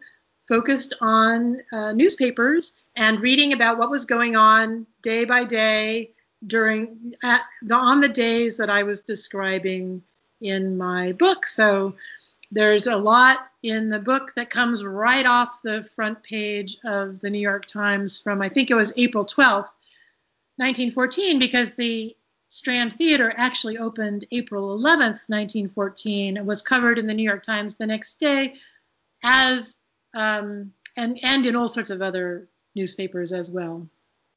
[0.47, 6.11] focused on uh, newspapers and reading about what was going on day by day
[6.47, 7.13] during
[7.71, 10.03] on the days that I was describing
[10.41, 11.45] in my book.
[11.45, 11.95] So
[12.51, 17.29] there's a lot in the book that comes right off the front page of the
[17.29, 19.71] New York Times from, I think it was April 12th,
[20.57, 22.15] 1914, because the
[22.49, 27.75] Strand Theater actually opened April 11th, 1914, and was covered in the New York Times
[27.75, 28.55] the next day
[29.23, 29.77] as,
[30.13, 33.87] um, and, and in all sorts of other newspapers as well.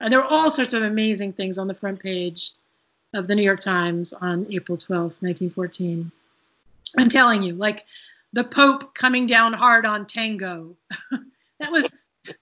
[0.00, 2.52] And there were all sorts of amazing things on the front page
[3.14, 6.10] of the New York Times on April 12th, 1914.
[6.98, 7.86] I'm telling you, like
[8.32, 10.76] the Pope coming down hard on tango.
[11.60, 11.90] that was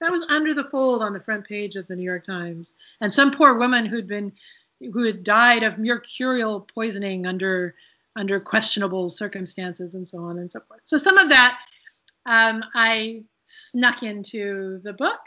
[0.00, 2.74] that was under the fold on the front page of the New York Times.
[3.00, 4.32] And some poor woman who'd been
[4.80, 7.74] who had died of mercurial poisoning under
[8.16, 10.80] under questionable circumstances and so on and so forth.
[10.84, 11.58] So some of that
[12.26, 15.20] um, I snuck into the book,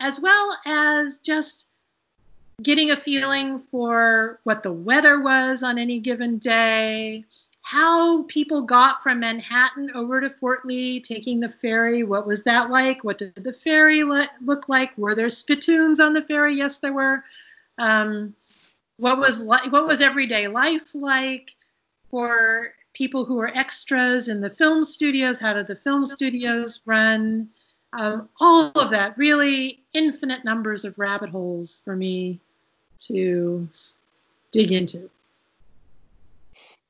[0.00, 1.66] as well as just
[2.62, 7.24] getting a feeling for what the weather was on any given day,
[7.62, 12.02] how people got from Manhattan over to Fort Lee taking the ferry.
[12.02, 13.04] What was that like?
[13.04, 14.96] What did the ferry le- look like?
[14.96, 16.56] Were there spittoons on the ferry?
[16.56, 17.24] Yes, there were.
[17.78, 18.34] Um,
[18.96, 21.54] what was li- what was everyday life like
[22.10, 25.38] for people who were extras in the film studios?
[25.38, 27.50] How did the film studios run?
[27.92, 32.40] Um, all of that really infinite numbers of rabbit holes for me
[32.98, 33.68] to
[34.52, 35.10] dig into.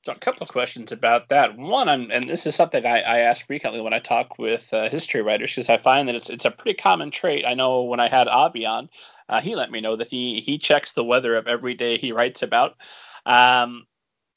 [0.05, 1.59] So a couple of questions about that.
[1.59, 4.89] One, I'm, and this is something I, I ask frequently when I talk with uh,
[4.89, 7.45] history writers, because I find that it's it's a pretty common trait.
[7.45, 8.89] I know when I had Avi on,
[9.28, 12.12] uh, he let me know that he he checks the weather of every day he
[12.12, 12.77] writes about.
[13.24, 13.85] Um,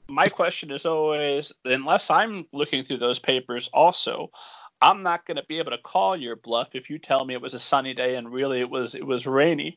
[0.08, 4.32] my question is always, unless I'm looking through those papers also,
[4.82, 7.40] I'm not going to be able to call your bluff if you tell me it
[7.40, 9.76] was a sunny day and really it was it was rainy.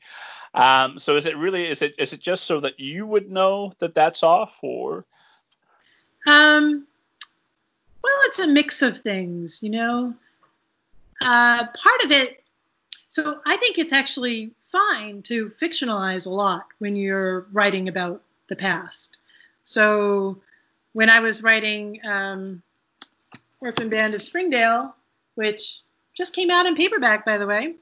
[0.56, 3.74] Um, so is it really is it is it just so that you would know
[3.80, 5.06] that that's off or?
[6.28, 6.86] Um,
[8.04, 10.14] well, it's a mix of things, you know.
[11.22, 12.44] Uh, part of it,
[13.10, 18.56] so I think it's actually fine to fictionalize a lot when you're writing about the
[18.56, 19.18] past.
[19.64, 20.38] So
[20.94, 22.62] when I was writing um,
[23.60, 24.96] Orphan Band of Springdale,
[25.36, 25.82] which
[26.14, 27.76] just came out in paperback, by the way.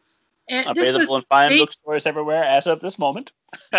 [0.52, 1.62] And Available in fine based...
[1.62, 3.32] bookstores everywhere as of this moment.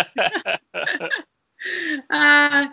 [2.09, 2.65] uh,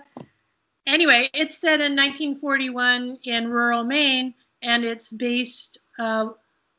[0.86, 4.32] anyway, it's set in 1941 in rural Maine,
[4.62, 6.30] and it's based uh,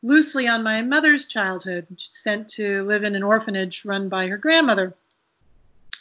[0.02, 1.86] loosely on my mother's childhood.
[2.00, 4.96] sent to live in an orphanage run by her grandmother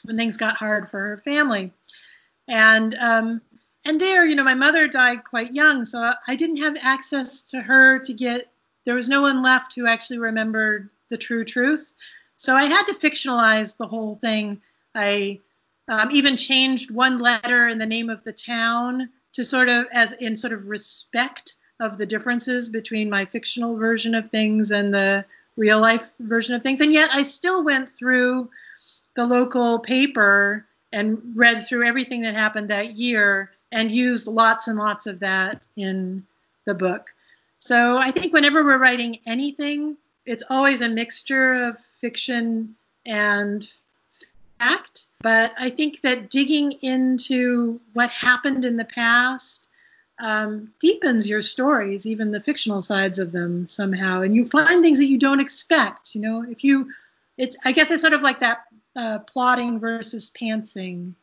[0.04, 1.70] when things got hard for her family.
[2.48, 3.42] And um,
[3.84, 7.60] and there, you know, my mother died quite young, so I didn't have access to
[7.60, 8.50] her to get.
[8.86, 11.92] There was no one left who actually remembered the true truth,
[12.40, 14.62] so I had to fictionalize the whole thing.
[14.94, 15.40] I
[15.88, 20.14] um, even changed one letter in the name of the town to sort of as
[20.14, 25.24] in sort of respect of the differences between my fictional version of things and the
[25.56, 26.80] real life version of things.
[26.80, 28.48] And yet I still went through
[29.16, 34.78] the local paper and read through everything that happened that year and used lots and
[34.78, 36.24] lots of that in
[36.64, 37.08] the book.
[37.58, 39.96] So I think whenever we're writing anything,
[40.30, 43.68] it's always a mixture of fiction and
[44.60, 45.06] fact.
[45.22, 49.68] But I think that digging into what happened in the past
[50.20, 54.98] um, deepens your stories, even the fictional sides of them somehow, and you find things
[54.98, 56.14] that you don't expect.
[56.14, 56.90] You know, if you,
[57.36, 61.14] it's I guess it's sort of like that uh, plotting versus pantsing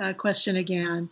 [0.00, 1.08] uh, question again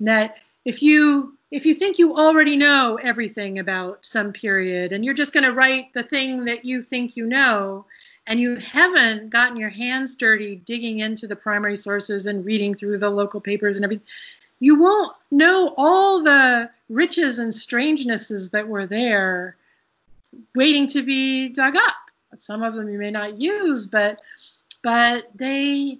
[0.00, 5.14] that if you if you think you already know everything about some period and you're
[5.14, 7.84] just going to write the thing that you think you know
[8.26, 12.98] and you haven't gotten your hands dirty digging into the primary sources and reading through
[12.98, 14.06] the local papers and everything
[14.62, 19.56] you won't know all the riches and strangenesses that were there
[20.54, 21.94] waiting to be dug up.
[22.36, 24.22] Some of them you may not use but
[24.82, 25.98] but they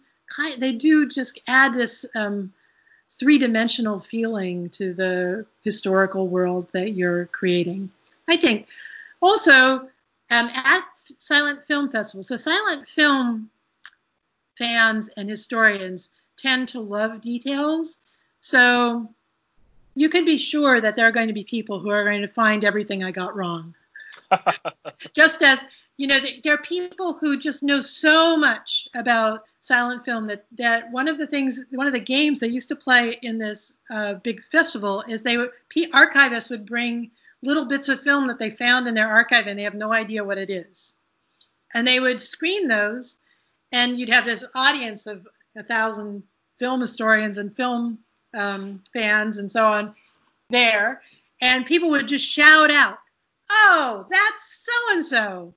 [0.59, 2.53] they do just add this um,
[3.19, 7.91] three dimensional feeling to the historical world that you're creating.
[8.29, 8.67] I think
[9.21, 9.81] also
[10.31, 10.85] um, at
[11.19, 13.51] silent film festivals, so silent film
[14.57, 17.99] fans and historians tend to love details.
[18.41, 19.09] So
[19.95, 22.29] you can be sure that there are going to be people who are going to
[22.29, 23.75] find everything I got wrong.
[25.15, 25.65] Just as
[26.03, 30.91] you know, there are people who just know so much about silent film that that
[30.91, 34.15] one of the things, one of the games they used to play in this uh,
[34.15, 35.51] big festival is they would
[35.95, 37.09] archivists would bring
[37.45, 40.25] little bits of film that they found in their archive and they have no idea
[40.25, 40.97] what it is,
[41.73, 43.21] and they would screen those,
[43.71, 45.25] and you'd have this audience of
[45.57, 46.21] a thousand
[46.57, 47.97] film historians and film
[48.37, 49.95] um, fans and so on
[50.51, 51.01] there,
[51.41, 52.99] and people would just shout out,
[53.49, 55.55] "Oh, that's so and so."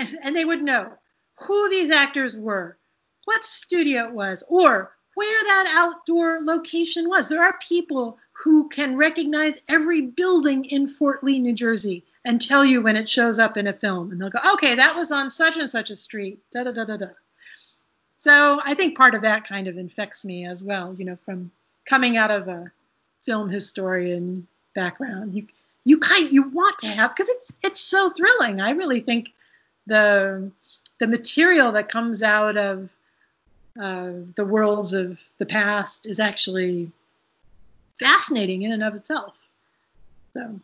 [0.00, 0.92] And, and they would know
[1.38, 2.76] who these actors were,
[3.24, 7.28] what studio it was, or where that outdoor location was.
[7.28, 12.64] There are people who can recognize every building in Fort Lee, New Jersey, and tell
[12.64, 14.10] you when it shows up in a film.
[14.10, 16.84] And they'll go, okay, that was on such and such a street, da da da
[16.84, 17.08] da da.
[18.18, 21.50] So I think part of that kind of infects me as well, you know, from
[21.86, 22.70] coming out of a
[23.20, 25.34] film historian background.
[25.34, 25.46] You
[25.84, 28.60] you kind you want to have because it's it's so thrilling.
[28.60, 29.32] I really think
[29.86, 30.50] the
[30.98, 32.90] the material that comes out of
[33.80, 36.90] uh, the worlds of the past is actually
[37.98, 39.36] fascinating in and of itself.
[40.34, 40.60] So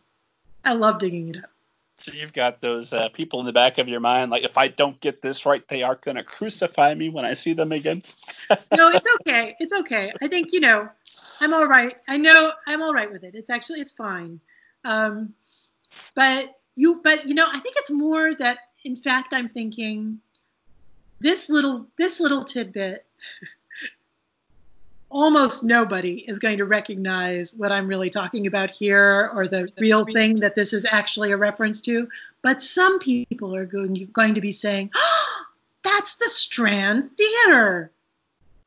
[0.64, 1.50] I love digging it up.
[1.98, 4.68] So you've got those uh, people in the back of your mind, like if I
[4.68, 8.02] don't get this right, they are going to crucify me when I see them again.
[8.74, 9.56] no, it's okay.
[9.58, 10.12] It's okay.
[10.20, 10.88] I think you know,
[11.40, 11.96] I'm all right.
[12.06, 13.34] I know I'm all right with it.
[13.34, 14.40] It's actually it's fine.
[14.84, 15.32] Um,
[16.14, 20.20] but you, but you know, I think it's more that in fact, I'm thinking
[21.18, 23.04] this little this little tidbit.
[25.08, 30.04] almost nobody is going to recognize what I'm really talking about here or the real
[30.04, 32.08] thing that this is actually a reference to.
[32.42, 33.94] But some people are going,
[34.34, 35.42] to be saying, oh,
[35.84, 37.92] that's the Strand Theater.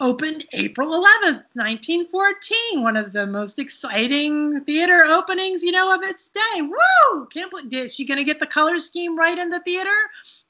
[0.02, 2.82] Opened April 11th, 1914.
[2.82, 6.62] One of the most exciting theater openings, you know, of its day.
[6.62, 7.26] Woo!
[7.28, 9.90] Can't believe, is she going to get the color scheme right in the theater?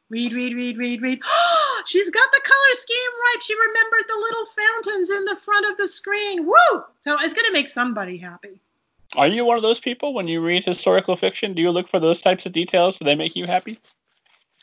[0.09, 1.19] read, read, read, read, read.
[1.85, 3.37] She's got the color scheme right.
[3.41, 6.45] She remembered the little fountains in the front of the screen.
[6.45, 6.83] Woo!
[7.01, 8.59] So it's going to make somebody happy.
[9.15, 11.53] Are you one of those people when you read historical fiction?
[11.53, 12.97] Do you look for those types of details?
[12.97, 13.79] Do they make you happy?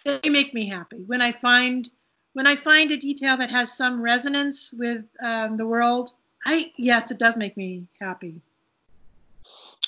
[0.04, 1.90] They make me happy when I find
[2.36, 6.10] when I find a detail that has some resonance with um, the world.
[6.44, 8.42] I yes, it does make me happy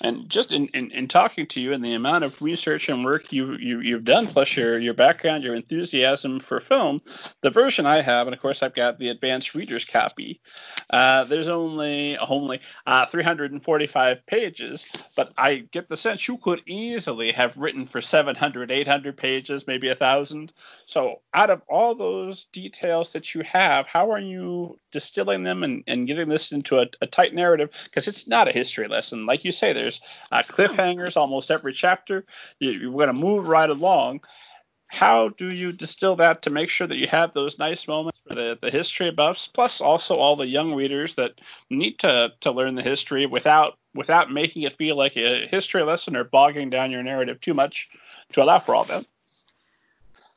[0.01, 3.33] and just in, in, in, talking to you and the amount of research and work
[3.33, 7.01] you, you you've done plus your your background your enthusiasm for film
[7.41, 10.41] the version i have and of course i've got the advanced reader's copy
[10.91, 17.33] uh, there's only only uh, 345 pages but i get the sense you could easily
[17.33, 20.53] have written for 700 800 pages maybe a thousand.
[20.87, 25.85] So out of all those details that you have how are you distilling them and,
[25.87, 27.71] and getting this into a, a tight narrative?
[27.85, 29.27] Because it's not a history lesson.
[29.27, 30.01] Like you say there's there's
[30.33, 32.25] uh, cliffhangers almost every chapter.
[32.59, 34.21] You, you're going to move right along.
[34.89, 38.35] How do you distill that to make sure that you have those nice moments for
[38.35, 42.75] the, the history buffs, plus also all the young readers that need to, to learn
[42.75, 47.03] the history without without making it feel like a history lesson or bogging down your
[47.03, 47.89] narrative too much
[48.33, 49.05] to allow for all that?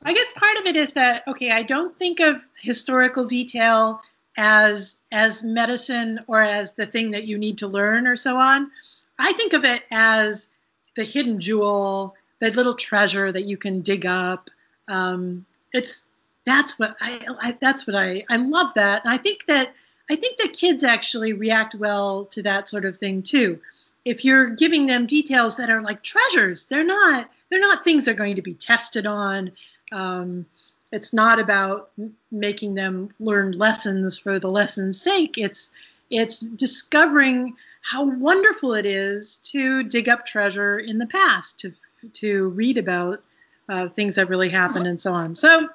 [0.04, 4.00] I guess part of it is that okay, I don't think of historical detail
[4.36, 8.70] as as medicine or as the thing that you need to learn or so on.
[9.18, 10.48] I think of it as
[10.94, 14.50] the hidden jewel, the little treasure that you can dig up.
[14.88, 16.04] Um, it's
[16.44, 19.04] that's what I, I, that's what I I love that.
[19.04, 19.74] And I think that
[20.10, 23.60] I think that kids actually react well to that sort of thing too.
[24.04, 28.14] If you're giving them details that are like treasures, they're not they're not things they're
[28.14, 29.52] going to be tested on.
[29.92, 30.46] Um,
[30.90, 31.90] it's not about
[32.30, 35.38] making them learn lessons for the lesson's sake.
[35.38, 35.70] It's
[36.10, 41.72] it's discovering how wonderful it is to dig up treasure in the past, to
[42.14, 43.22] to read about
[43.68, 45.36] uh, things that really happened and so on.
[45.36, 45.68] So,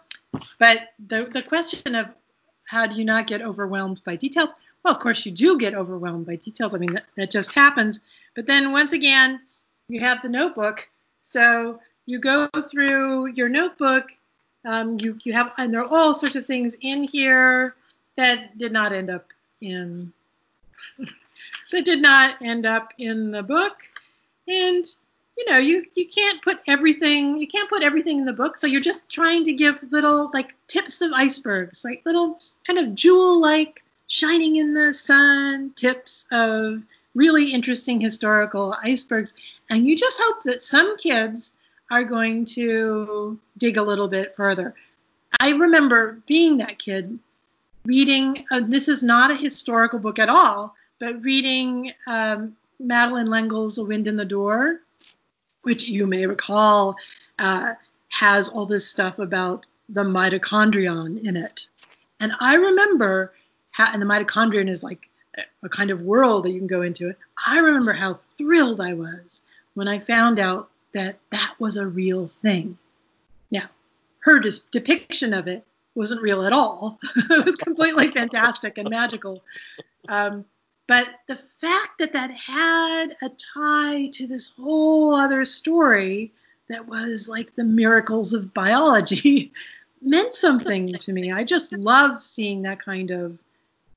[0.58, 2.08] but the the question of
[2.66, 4.52] how do you not get overwhelmed by details?
[4.84, 6.74] Well, of course you do get overwhelmed by details.
[6.74, 8.00] I mean that, that just happens.
[8.36, 9.42] But then once again,
[9.90, 10.88] you have the notebook,
[11.22, 14.12] so you go through your notebook.
[14.66, 17.76] Um, you you have and there are all sorts of things in here
[18.16, 19.28] that did not end up
[19.62, 20.12] in
[21.72, 23.78] that did not end up in the book.
[24.48, 24.86] And
[25.38, 28.58] you know, you you can't put everything you can't put everything in the book.
[28.58, 32.02] So you're just trying to give little like tips of icebergs, right?
[32.06, 36.84] Little kind of jewel-like shining in the sun tips of
[37.14, 39.34] really interesting historical icebergs.
[39.70, 41.54] And you just hope that some kids
[41.92, 44.76] are going to dig a little bit further.
[45.40, 47.20] I remember being that kid
[47.86, 53.78] reading, uh, this is not a historical book at all, but reading um, Madeleine L'Engle's
[53.78, 54.82] A Wind in the Door,
[55.64, 56.96] which you may recall
[57.40, 57.74] uh,
[58.10, 61.68] has all this stuff about the mitochondrion in it.
[62.20, 63.34] And I remember,
[63.72, 65.10] how, and the mitochondrion is like
[65.64, 67.18] a kind of world that you can go into it.
[67.46, 69.44] I remember how thrilled I was
[69.76, 72.78] when I found out that that was a real thing.
[73.52, 73.70] Now,
[74.20, 74.40] her
[74.72, 75.64] depiction of it
[75.96, 77.00] wasn't real at all.
[77.16, 79.44] it was completely fantastic and magical.
[80.10, 80.46] Um,
[80.88, 86.32] but the fact that that had a tie to this whole other story
[86.70, 89.52] that was like the miracles of biology
[90.02, 91.32] meant something to me.
[91.32, 93.42] I just love seeing that kind of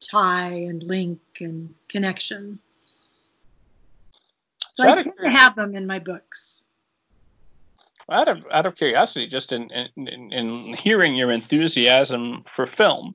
[0.00, 2.58] tie and link and connection.
[4.72, 6.64] So I tend to have them in my books.
[8.10, 13.14] Out of out of curiosity, just in, in in hearing your enthusiasm for film,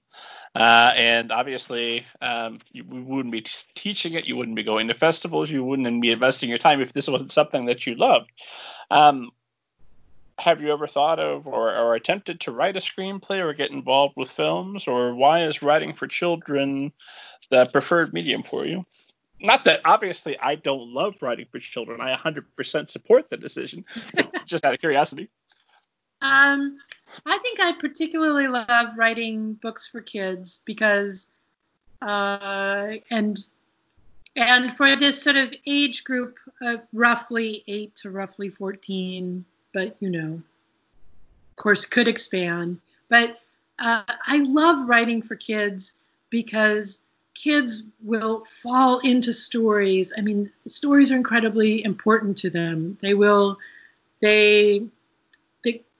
[0.56, 3.45] uh, and obviously, um, you wouldn't be
[3.76, 4.26] teaching it.
[4.26, 5.49] You wouldn't be going to festivals.
[5.49, 8.32] You wouldn't be investing your time if this wasn't something that you loved.
[8.90, 9.32] Um,
[10.40, 14.15] have you ever thought of or, or attempted to write a screenplay or get involved
[14.15, 14.88] with films?
[14.88, 16.94] Or why is writing for children
[17.49, 18.86] the preferred medium for you?
[19.41, 21.99] Not that obviously I don't love writing for children.
[21.99, 23.84] I 100% support the decision,
[24.45, 25.30] just out of curiosity.
[26.26, 26.77] Um,
[27.26, 31.27] I think I particularly love writing books for kids because,
[32.02, 33.45] uh, and
[34.35, 40.10] and for this sort of age group of roughly eight to roughly fourteen, but you
[40.10, 40.41] know,
[41.52, 42.80] of course, could expand.
[43.07, 43.39] But
[43.77, 45.99] uh, I love writing for kids
[46.31, 50.11] because kids will fall into stories.
[50.18, 52.97] I mean, the stories are incredibly important to them.
[53.02, 53.60] They will,
[54.22, 54.88] they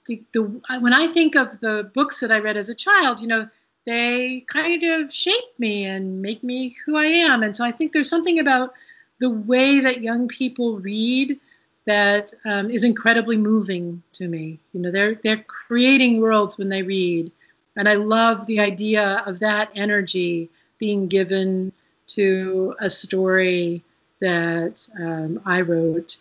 [0.06, 0.42] the, the
[0.80, 3.48] when I think of the books that I read as a child, you know,
[3.84, 7.42] they kind of shape me and make me who I am.
[7.42, 8.74] And so I think there's something about
[9.20, 11.38] the way that young people read
[11.86, 14.58] that um, is incredibly moving to me.
[14.72, 17.30] You know, they're they're creating worlds when they read,
[17.76, 21.72] and I love the idea of that energy being given
[22.08, 23.82] to a story
[24.20, 26.16] that um, I wrote.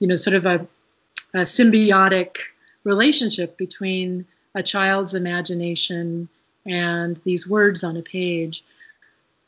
[0.00, 0.66] You know, sort of a,
[1.32, 2.38] a symbiotic
[2.84, 6.28] relationship between a child's imagination
[6.66, 8.62] and these words on a page.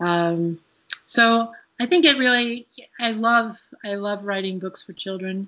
[0.01, 0.59] Um,
[1.07, 2.67] so I think it really,
[3.01, 5.47] I love, I love writing books for children.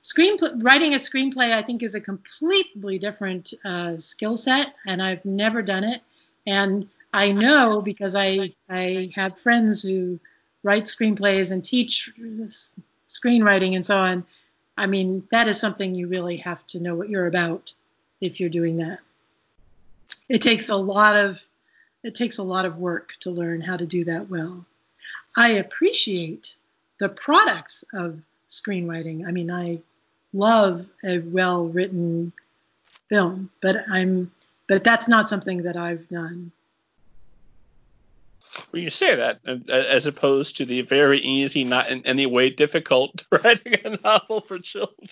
[0.00, 5.24] Screen writing a screenplay, I think, is a completely different uh, skill set, and I've
[5.24, 6.02] never done it.
[6.46, 10.20] And I know because I I have friends who
[10.62, 12.12] write screenplays and teach
[13.08, 14.24] screenwriting and so on.
[14.78, 17.74] I mean, that is something you really have to know what you're about
[18.20, 19.00] if you're doing that.
[20.28, 21.42] It takes a lot of
[22.04, 24.64] it takes a lot of work to learn how to do that well.
[25.36, 26.54] I appreciate
[27.00, 29.26] the products of screenwriting.
[29.26, 29.80] I mean, I
[30.32, 32.32] love a well-written
[33.08, 34.30] film, but I'm
[34.68, 36.52] but that's not something that I've done.
[38.72, 43.24] Well, you say that as opposed to the very easy, not in any way difficult
[43.32, 45.08] writing a novel for children.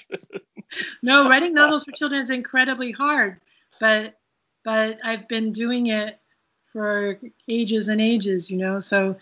[1.03, 3.41] no, writing novels for children is incredibly hard,
[3.81, 4.19] but
[4.65, 6.19] but I've been doing it
[6.65, 7.19] for
[7.49, 8.81] ages and ages, you know.
[8.81, 9.17] So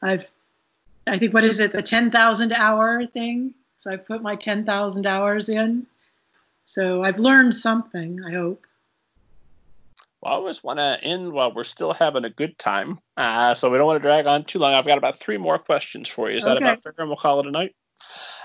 [0.00, 0.30] I've
[1.06, 3.54] I think what is it, the ten thousand hour thing?
[3.76, 5.86] So I've put my ten thousand hours in.
[6.64, 8.66] So I've learned something, I hope.
[10.22, 13.00] Well, I always want to end while we're still having a good time.
[13.16, 14.72] Uh, so we don't want to drag on too long.
[14.72, 16.36] I've got about three more questions for you.
[16.38, 16.54] Is okay.
[16.54, 16.94] that about fair?
[16.98, 17.74] And we'll call it a night.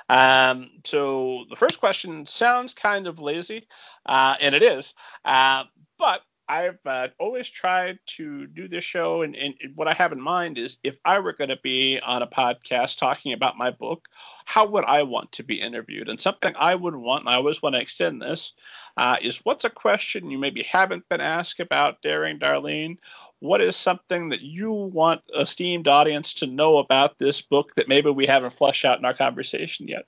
[0.09, 3.67] Um, so the first question sounds kind of lazy,
[4.05, 4.93] uh, and it is.
[5.23, 5.65] Uh,
[5.99, 10.21] but I've uh, always tried to do this show, and, and, what I have in
[10.21, 14.07] mind is if I were going to be on a podcast talking about my book,
[14.45, 16.07] how would I want to be interviewed?
[16.07, 18.53] And something I would want, and I always want to extend this,
[18.95, 22.97] uh, is what's a question you maybe haven't been asked about Daring Darlene?
[23.39, 28.09] What is something that you want esteemed audience to know about this book that maybe
[28.09, 30.05] we haven't fleshed out in our conversation yet?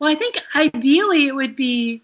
[0.00, 2.02] Well, I think ideally it would be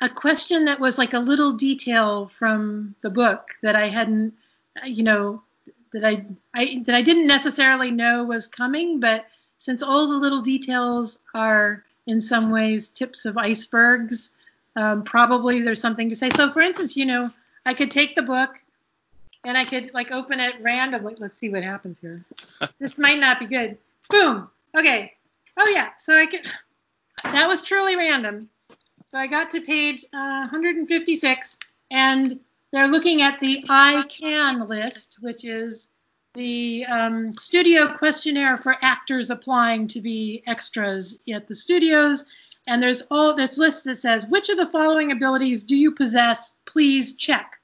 [0.00, 4.34] a question that was like a little detail from the book that I hadn't,
[4.84, 5.42] you know,
[5.92, 6.24] that I,
[6.54, 9.26] I that I didn't necessarily know was coming, but
[9.58, 14.36] since all the little details are in some ways tips of icebergs,
[14.76, 16.30] um, probably there's something to say.
[16.30, 17.30] So, for instance, you know,
[17.64, 18.60] I could take the book
[19.44, 21.14] and I could like open it randomly.
[21.18, 22.24] Let's see what happens here.
[22.78, 23.78] this might not be good.
[24.10, 24.48] Boom.
[24.76, 25.14] Okay.
[25.56, 25.90] Oh yeah.
[25.98, 26.46] So I could.
[27.22, 28.50] That was truly random.
[29.08, 31.58] So I got to page uh, 156,
[31.92, 32.40] and
[32.72, 35.90] they're looking at the I can list, which is
[36.34, 42.24] the um, studio questionnaire for actors applying to be extras at the studios.
[42.66, 46.58] And there's all this list that says, which of the following abilities do you possess?
[46.64, 47.60] Please check.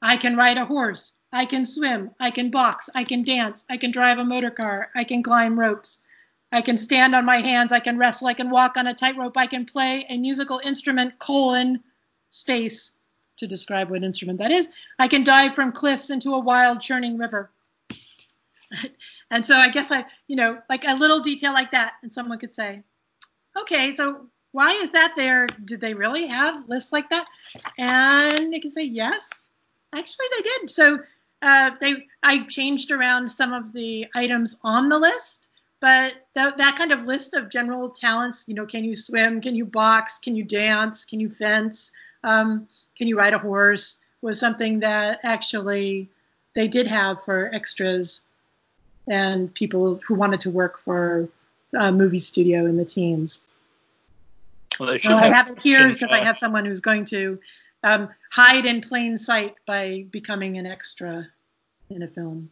[0.00, 1.12] I can ride a horse.
[1.32, 2.10] I can swim.
[2.18, 2.88] I can box.
[2.94, 3.66] I can dance.
[3.68, 4.90] I can drive a motor car.
[4.94, 5.98] I can climb ropes.
[6.52, 7.72] I can stand on my hands.
[7.72, 8.28] I can wrestle.
[8.28, 9.36] I can walk on a tightrope.
[9.36, 11.80] I can play a musical instrument, colon,
[12.28, 12.92] space,
[13.38, 14.68] to describe what instrument that is.
[14.98, 17.50] I can dive from cliffs into a wild churning river.
[19.30, 22.38] and so I guess I, you know, like a little detail like that, and someone
[22.38, 22.82] could say,
[23.56, 25.46] okay, so why is that there?
[25.46, 27.26] Did they really have lists like that?
[27.78, 29.48] And they can say, yes,
[29.94, 30.70] actually they did.
[30.70, 30.98] So
[31.40, 35.48] uh, they, I changed around some of the items on the list
[35.82, 39.54] but that, that kind of list of general talents you know can you swim can
[39.54, 41.90] you box can you dance can you fence
[42.24, 46.08] um, can you ride a horse was something that actually
[46.54, 48.22] they did have for extras
[49.08, 51.28] and people who wanted to work for
[51.78, 53.48] a movie studio in the teams
[54.80, 57.38] well, so have I have it here because I have someone who's going to
[57.84, 61.26] um, hide in plain sight by becoming an extra
[61.90, 62.48] in a film.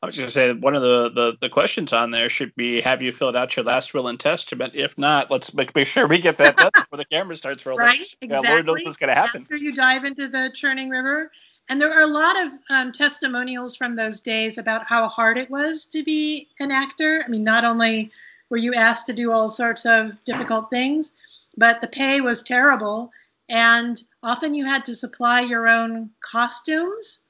[0.00, 2.80] I was going to say one of the, the, the, questions on there should be
[2.80, 4.74] Have you filled out your last will and testament?
[4.76, 7.84] If not, let's make, make sure we get that done before the camera starts rolling.
[7.84, 8.48] Right, exactly.
[8.48, 9.42] Yeah, Lord knows what's going to happen.
[9.42, 11.32] After you dive into the churning river.
[11.68, 15.50] And there are a lot of um, testimonials from those days about how hard it
[15.50, 17.24] was to be an actor.
[17.26, 18.10] I mean, not only
[18.48, 21.12] were you asked to do all sorts of difficult things,
[21.56, 23.10] but the pay was terrible.
[23.50, 27.24] And often you had to supply your own costumes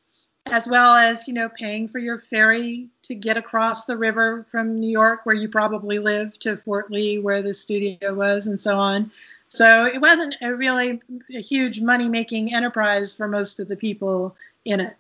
[0.50, 4.78] as well as you know paying for your ferry to get across the river from
[4.78, 8.78] New York, where you probably live, to Fort Lee, where the studio was, and so
[8.78, 9.10] on.
[9.48, 11.00] So it wasn't a really
[11.34, 14.96] a huge money making enterprise for most of the people in it.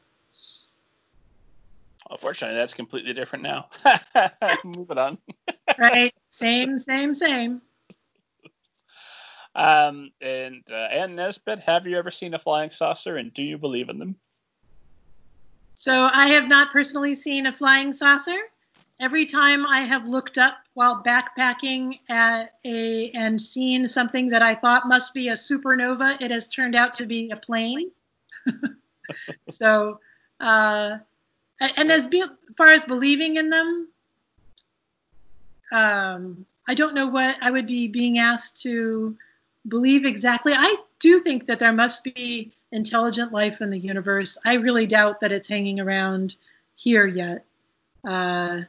[2.10, 3.68] Unfortunately, that's completely different now.
[4.64, 5.18] Moving on.
[5.78, 6.14] right.
[6.30, 7.60] Same, same, same.
[9.54, 13.58] Um, and uh, Anne Nesbet, have you ever seen a flying saucer, and do you
[13.58, 14.16] believe in them?
[15.78, 18.36] So I have not personally seen a flying saucer.
[18.98, 24.56] Every time I have looked up while backpacking at a and seen something that I
[24.56, 27.92] thought must be a supernova, it has turned out to be a plane.
[29.50, 30.00] so,
[30.40, 30.98] uh,
[31.60, 32.24] and as be,
[32.56, 33.88] far as believing in them,
[35.70, 39.16] um, I don't know what I would be being asked to
[39.68, 40.54] believe exactly.
[40.54, 44.36] I do think that there must be intelligent life in the universe.
[44.44, 46.36] I really doubt that it's hanging around
[46.74, 47.44] here yet.
[48.06, 48.62] Uh,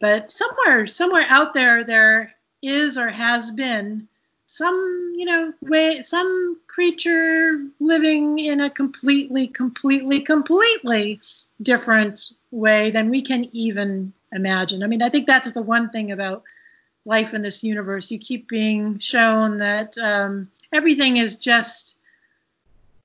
[0.00, 4.08] but somewhere, somewhere out there, there is or has been
[4.46, 11.20] some, you know, way, some creature living in a completely, completely, completely
[11.62, 14.82] different way than we can even imagine.
[14.82, 16.44] I mean, I think that's the one thing about
[17.04, 18.10] life in this universe.
[18.10, 21.97] You keep being shown that um, everything is just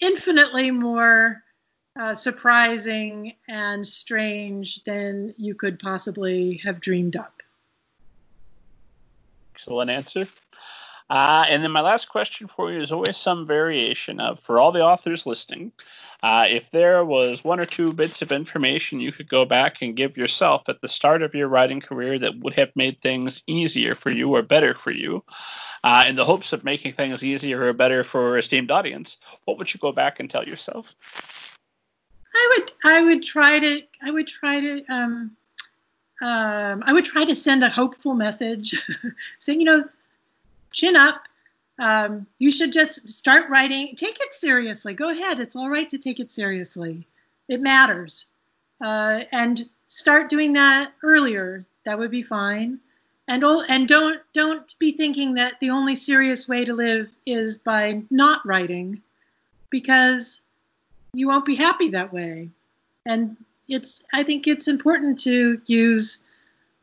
[0.04, 1.42] infinitely more
[2.00, 7.42] uh, surprising and strange than you could possibly have dreamed up.
[9.54, 10.28] Excellent answer.
[11.10, 14.72] Uh, and then my last question for you is always some variation of for all
[14.72, 15.72] the authors listening.
[16.24, 19.96] Uh, if there was one or two bits of information you could go back and
[19.96, 23.94] give yourself at the start of your writing career that would have made things easier
[23.94, 25.24] for you or better for you,
[25.84, 29.74] uh, in the hopes of making things easier or better for esteemed audience, what would
[29.74, 30.96] you go back and tell yourself?
[32.36, 35.36] I would I would try to I would try to um,
[36.22, 38.82] um, I would try to send a hopeful message,
[39.40, 39.88] saying you know,
[40.72, 41.28] chin up.
[41.80, 43.96] Um, you should just start writing.
[43.96, 44.94] Take it seriously.
[44.94, 45.40] Go ahead.
[45.40, 47.06] It's all right to take it seriously.
[47.50, 48.28] It matters,
[48.82, 51.66] uh, and start doing that earlier.
[51.86, 52.80] That would be fine
[53.28, 58.02] and and don't don't be thinking that the only serious way to live is by
[58.10, 59.02] not writing
[59.70, 60.42] because
[61.14, 62.50] you won't be happy that way.
[63.06, 63.38] And
[63.68, 66.24] it's i think it's important to use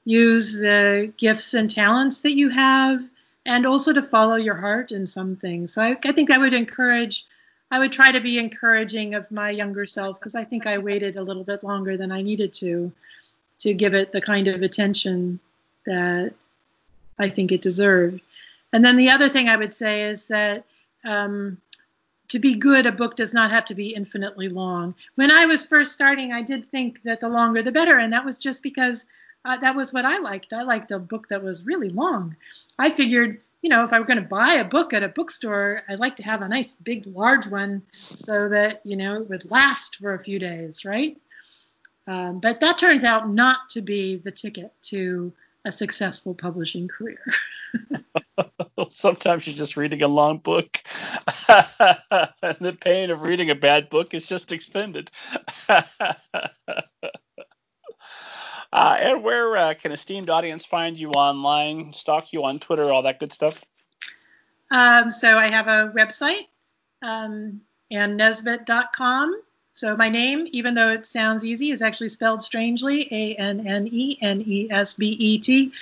[0.04, 3.00] use the gifts and talents that you have
[3.46, 5.72] and also to follow your heart in some things.
[5.72, 7.26] So i, I think i would encourage
[7.70, 11.16] i would try to be encouraging of my younger self because i think i waited
[11.16, 12.90] a little bit longer than i needed to
[13.58, 15.38] to give it the kind of attention
[15.90, 16.32] that
[17.18, 18.20] I think it deserved.
[18.72, 20.64] And then the other thing I would say is that
[21.04, 21.58] um,
[22.28, 24.94] to be good, a book does not have to be infinitely long.
[25.16, 28.24] When I was first starting, I did think that the longer the better, and that
[28.24, 29.06] was just because
[29.44, 30.52] uh, that was what I liked.
[30.52, 32.36] I liked a book that was really long.
[32.78, 35.82] I figured, you know, if I were going to buy a book at a bookstore,
[35.88, 39.50] I'd like to have a nice, big, large one so that, you know, it would
[39.50, 41.16] last for a few days, right?
[42.06, 45.32] Um, but that turns out not to be the ticket to
[45.64, 47.22] a successful publishing career.
[48.90, 50.78] Sometimes you're just reading a long book,
[51.48, 55.10] and the pain of reading a bad book is just extended.
[55.68, 55.82] uh,
[58.72, 63.20] and where uh, can esteemed audience find you online, stalk you on Twitter, all that
[63.20, 63.60] good stuff?
[64.70, 66.46] Um, so I have a website,
[67.02, 67.60] um,
[67.92, 69.42] annenesbet.com.
[69.72, 73.88] So my name, even though it sounds easy, is actually spelled strangely A N N
[73.90, 75.72] E N E S B E T.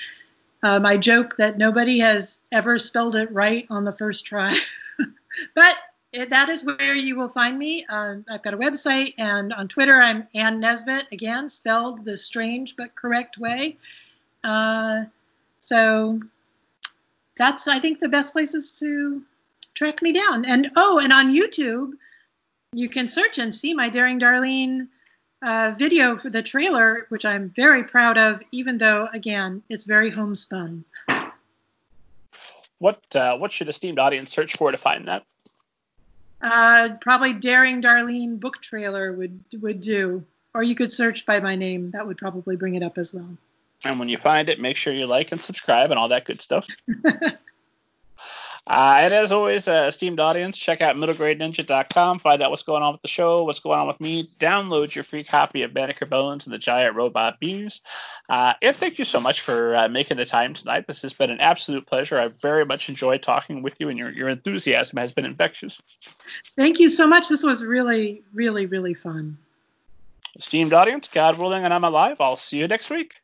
[0.63, 4.59] Um, I joke that nobody has ever spelled it right on the first try.
[5.55, 5.77] but
[6.13, 7.87] it, that is where you will find me.
[7.89, 12.77] Uh, I've got a website, and on Twitter, I'm Anne Nesbet, again, spelled the strange
[12.77, 13.77] but correct way.
[14.43, 15.05] Uh,
[15.59, 16.21] so
[17.37, 19.23] that's, I think, the best places to
[19.75, 20.45] track me down.
[20.45, 21.93] And oh, and on YouTube,
[22.73, 24.89] you can search and see my Daring Darlene
[25.43, 30.11] uh, video for the trailer, which I'm very proud of, even though, again, it's very
[30.11, 30.85] homespun.
[32.79, 35.25] What uh, what should esteemed audience search for to find that?
[36.41, 40.25] Uh, probably Daring Darlene book trailer would would do,
[40.55, 41.91] or you could search by my name.
[41.91, 43.37] That would probably bring it up as well.
[43.85, 46.41] And when you find it, make sure you like and subscribe and all that good
[46.41, 46.69] stuff.
[48.69, 52.19] Uh, and as always, uh, esteemed audience, check out middlegradeninja.com.
[52.19, 54.29] Find out what's going on with the show, what's going on with me.
[54.39, 57.81] Download your free copy of Banneker Bones and the Giant Robot Bees.
[58.29, 60.87] Uh, and thank you so much for uh, making the time tonight.
[60.87, 62.21] This has been an absolute pleasure.
[62.21, 65.81] I very much enjoyed talking with you, and your, your enthusiasm has been infectious.
[66.55, 67.31] Thank you so much.
[67.31, 69.39] This was really, really, really fun.
[70.37, 72.19] Esteemed audience, God willing, and I'm alive.
[72.21, 73.15] I'll see you next week.